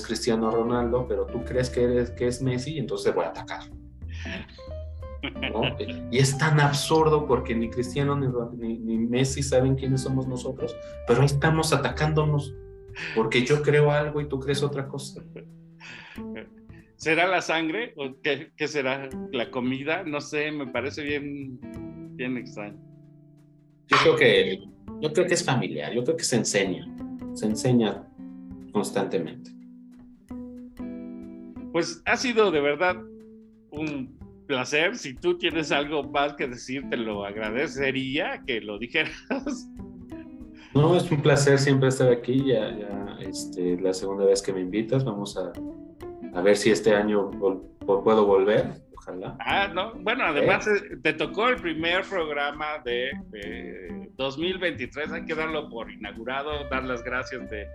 [0.07, 3.61] Cristiano Ronaldo, pero tú crees que, eres, que es Messi y entonces voy a atacar.
[5.23, 5.63] ¿No?
[6.11, 8.27] Y es tan absurdo porque ni Cristiano ni,
[8.57, 10.77] ni, ni, Messi saben quiénes somos nosotros,
[11.07, 12.55] pero ahí estamos atacándonos
[13.15, 15.23] porque yo creo algo y tú crees otra cosa.
[16.97, 20.03] ¿Será la sangre o qué, qué será la comida?
[20.05, 21.59] No sé, me parece bien,
[22.17, 22.79] bien extraño.
[23.89, 24.61] Yo creo que
[25.01, 26.87] yo creo que es familiar, yo creo que se enseña,
[27.33, 28.07] se enseña
[28.73, 29.51] constantemente.
[31.73, 32.97] Pues ha sido de verdad
[33.71, 34.20] un
[34.51, 34.99] placer.
[34.99, 39.15] Si tú tienes algo más que decir, te lo agradecería que lo dijeras.
[40.73, 42.45] No, es un placer siempre estar aquí.
[42.47, 45.51] Ya, ya este, la segunda vez que me invitas, vamos a,
[46.33, 48.81] a ver si este año vol puedo volver.
[48.97, 49.37] Ojalá.
[49.41, 49.95] Ah, no.
[49.95, 50.97] Bueno, además ¿Eh?
[51.03, 55.11] te tocó el primer programa de, de 2023.
[55.11, 57.67] Hay que darlo por inaugurado, dar las gracias de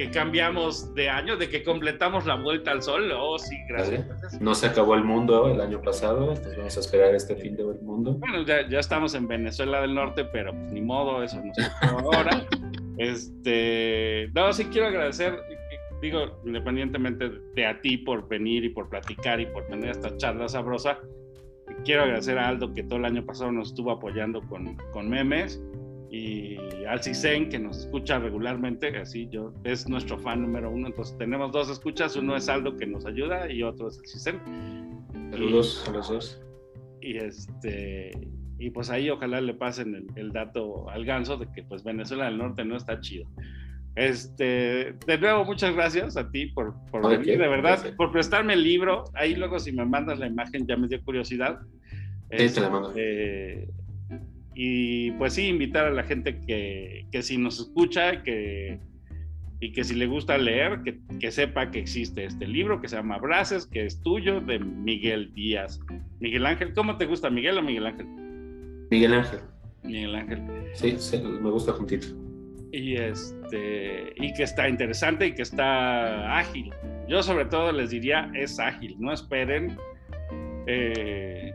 [0.00, 3.12] que cambiamos de año, de que completamos la vuelta al sol.
[3.14, 4.40] Oh, sí, gracias.
[4.40, 7.78] No se acabó el mundo el año pasado, entonces vamos a esperar este fin del
[7.82, 8.14] mundo.
[8.14, 11.86] Bueno, ya, ya estamos en Venezuela del Norte, pero pues ni modo, eso no se
[11.86, 12.46] ahora.
[12.96, 15.34] Este, no, sí quiero agradecer,
[16.02, 20.48] digo, independientemente de a ti por venir y por platicar y por tener esta charla
[20.48, 20.98] sabrosa,
[21.84, 25.62] quiero agradecer a Aldo que todo el año pasado nos estuvo apoyando con, con memes
[26.10, 26.56] y
[26.88, 31.52] al Cisen que nos escucha regularmente, así yo es nuestro fan número uno, entonces tenemos
[31.52, 34.40] dos escuchas, uno es Aldo que nos ayuda y otro es el Cisen.
[35.30, 36.42] Saludos a los dos.
[37.00, 38.10] Y este
[38.58, 42.26] y pues ahí ojalá le pasen el, el, dato al ganso de que pues Venezuela
[42.26, 43.26] del Norte no está chido.
[43.96, 47.32] Este, de nuevo, muchas gracias a ti por, por venir, qué?
[47.32, 47.94] de verdad, gracias.
[47.96, 49.04] por prestarme el libro.
[49.14, 51.60] Ahí luego si me mandas la imagen ya me dio curiosidad.
[52.30, 52.92] Sí, este, te la mando.
[52.96, 53.68] Eh,
[54.54, 58.80] y pues sí, invitar a la gente que, que si nos escucha que,
[59.60, 62.96] y que si le gusta leer, que, que, sepa que existe este libro que se
[62.96, 65.80] llama Braces, que es tuyo, de Miguel Díaz.
[66.18, 68.06] Miguel Ángel, ¿cómo te gusta, Miguel o Miguel Ángel?
[68.90, 69.40] Miguel Ángel.
[69.84, 70.42] Miguel Ángel.
[70.74, 72.08] Sí, sí me gusta juntito.
[72.72, 76.72] Y, este, y que está interesante y que está ágil.
[77.08, 79.76] Yo sobre todo les diría, es ágil, no esperen.
[80.66, 81.52] Eh,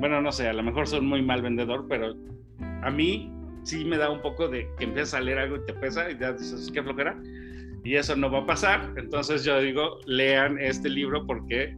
[0.00, 2.14] bueno, no sé, a lo mejor soy muy mal vendedor, pero
[2.82, 3.30] a mí
[3.62, 6.18] sí me da un poco de que empiezas a leer algo y te pesa y
[6.18, 7.20] ya dices, qué flojera.
[7.84, 8.92] Y eso no va a pasar.
[8.96, 11.76] Entonces yo digo, lean este libro porque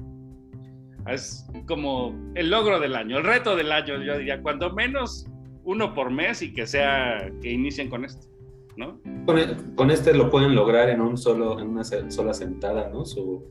[1.09, 5.27] es como el logro del año, el reto del año, yo diría, cuando menos
[5.65, 8.29] uno por mes y que sea, que inicien con esto.
[8.75, 8.99] ¿No?
[9.27, 9.39] Con,
[9.75, 13.05] con, este lo pueden lograr en un solo, en una sola sentada, ¿no?
[13.05, 13.45] Su,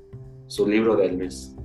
[0.48, 1.56] su libro del mes.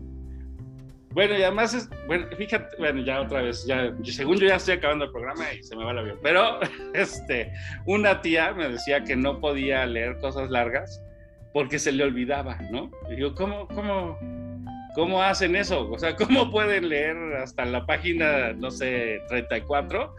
[1.16, 4.74] Bueno, y además es, bueno, fíjate, bueno, ya otra vez, ya, según yo ya estoy
[4.74, 6.60] acabando el programa y se me va el avión, pero
[6.93, 7.51] este,
[7.86, 11.02] una tía me decía que no podía leer cosas largas
[11.55, 12.90] porque se le olvidaba, ¿no?
[13.10, 14.18] Y digo, ¿cómo, cómo,
[14.94, 15.90] cómo hacen eso?
[15.90, 20.14] O sea, ¿cómo pueden leer hasta la página, no sé, 34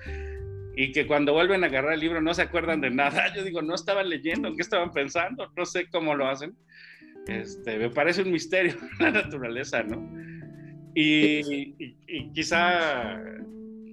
[0.77, 3.31] y que cuando vuelven a agarrar el libro no se acuerdan de nada?
[3.35, 5.51] Yo digo, no estaban leyendo, ¿qué estaban pensando?
[5.55, 6.57] No sé cómo lo hacen.
[7.27, 10.36] Este, me parece un misterio la naturaleza, ¿no?
[10.99, 11.93] Y,
[12.33, 13.21] quizá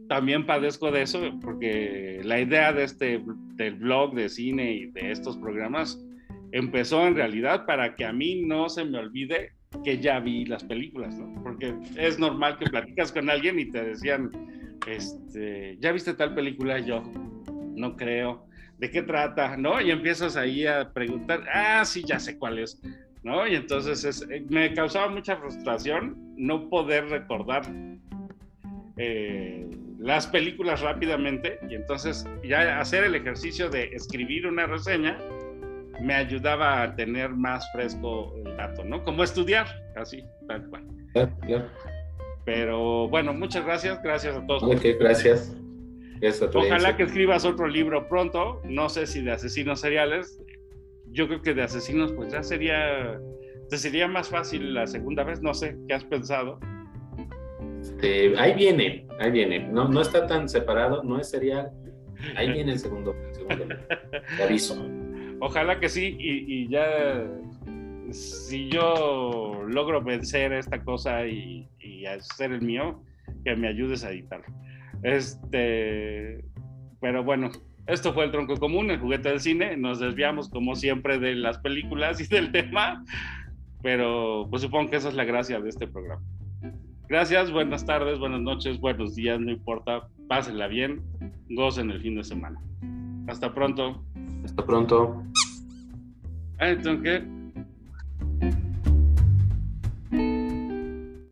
[0.09, 3.23] también padezco de eso, porque la idea de este,
[3.57, 6.03] del blog de cine y de estos programas
[6.53, 9.53] empezó en realidad para que a mí no se me olvide
[9.85, 11.43] que ya vi las películas, ¿no?
[11.43, 14.31] Porque es normal que platicas con alguien y te decían,
[14.87, 16.79] este, ¿ya viste tal película?
[16.79, 17.03] Yo,
[17.75, 18.47] no creo.
[18.79, 19.59] ¿De qué trata?
[19.59, 19.79] ¿No?
[19.79, 22.81] Y empiezas ahí a preguntar, ah, sí, ya sé cuál es.
[23.25, 23.47] ¿No?
[23.47, 27.63] Y entonces eh, me causaba mucha frustración no poder recordar
[28.97, 29.67] eh,
[29.99, 35.19] las películas rápidamente y entonces ya hacer el ejercicio de escribir una reseña
[36.01, 39.03] me ayudaba a tener más fresco el dato, ¿no?
[39.05, 40.85] Como estudiar, así, tal cual.
[42.45, 44.81] Pero bueno, muchas gracias, gracias a todos.
[44.99, 45.57] gracias.
[46.55, 50.41] Ojalá que escribas otro libro pronto, no sé si de asesinos seriales,
[51.15, 53.19] yo creo que de asesinos, pues ya sería,
[53.71, 56.59] te sería más fácil la segunda vez, no sé, ¿qué has pensado?
[57.81, 61.71] Este, ahí viene, ahí viene, no, no está tan separado, no es serial,
[62.37, 63.77] ahí viene el segundo, el segundo
[64.43, 64.87] aviso.
[65.41, 67.25] Ojalá que sí, y, ya,
[68.11, 73.03] si yo logro vencer esta cosa y, y hacer el mío,
[73.45, 74.47] que me ayudes a editarlo.
[75.03, 76.45] Este,
[77.01, 77.51] pero bueno,
[77.87, 79.77] esto fue el tronco común, el juguete del cine.
[79.77, 83.05] Nos desviamos como siempre de las películas y del tema,
[83.83, 86.23] pero pues supongo que esa es la gracia de este programa.
[87.09, 91.03] Gracias, buenas tardes, buenas noches, buenos días, no importa, pásenla bien,
[91.51, 92.59] gocen el fin de semana.
[93.29, 94.03] Hasta pronto.
[94.43, 95.23] Hasta pronto.
[96.59, 97.44] Entonces, ¿qué?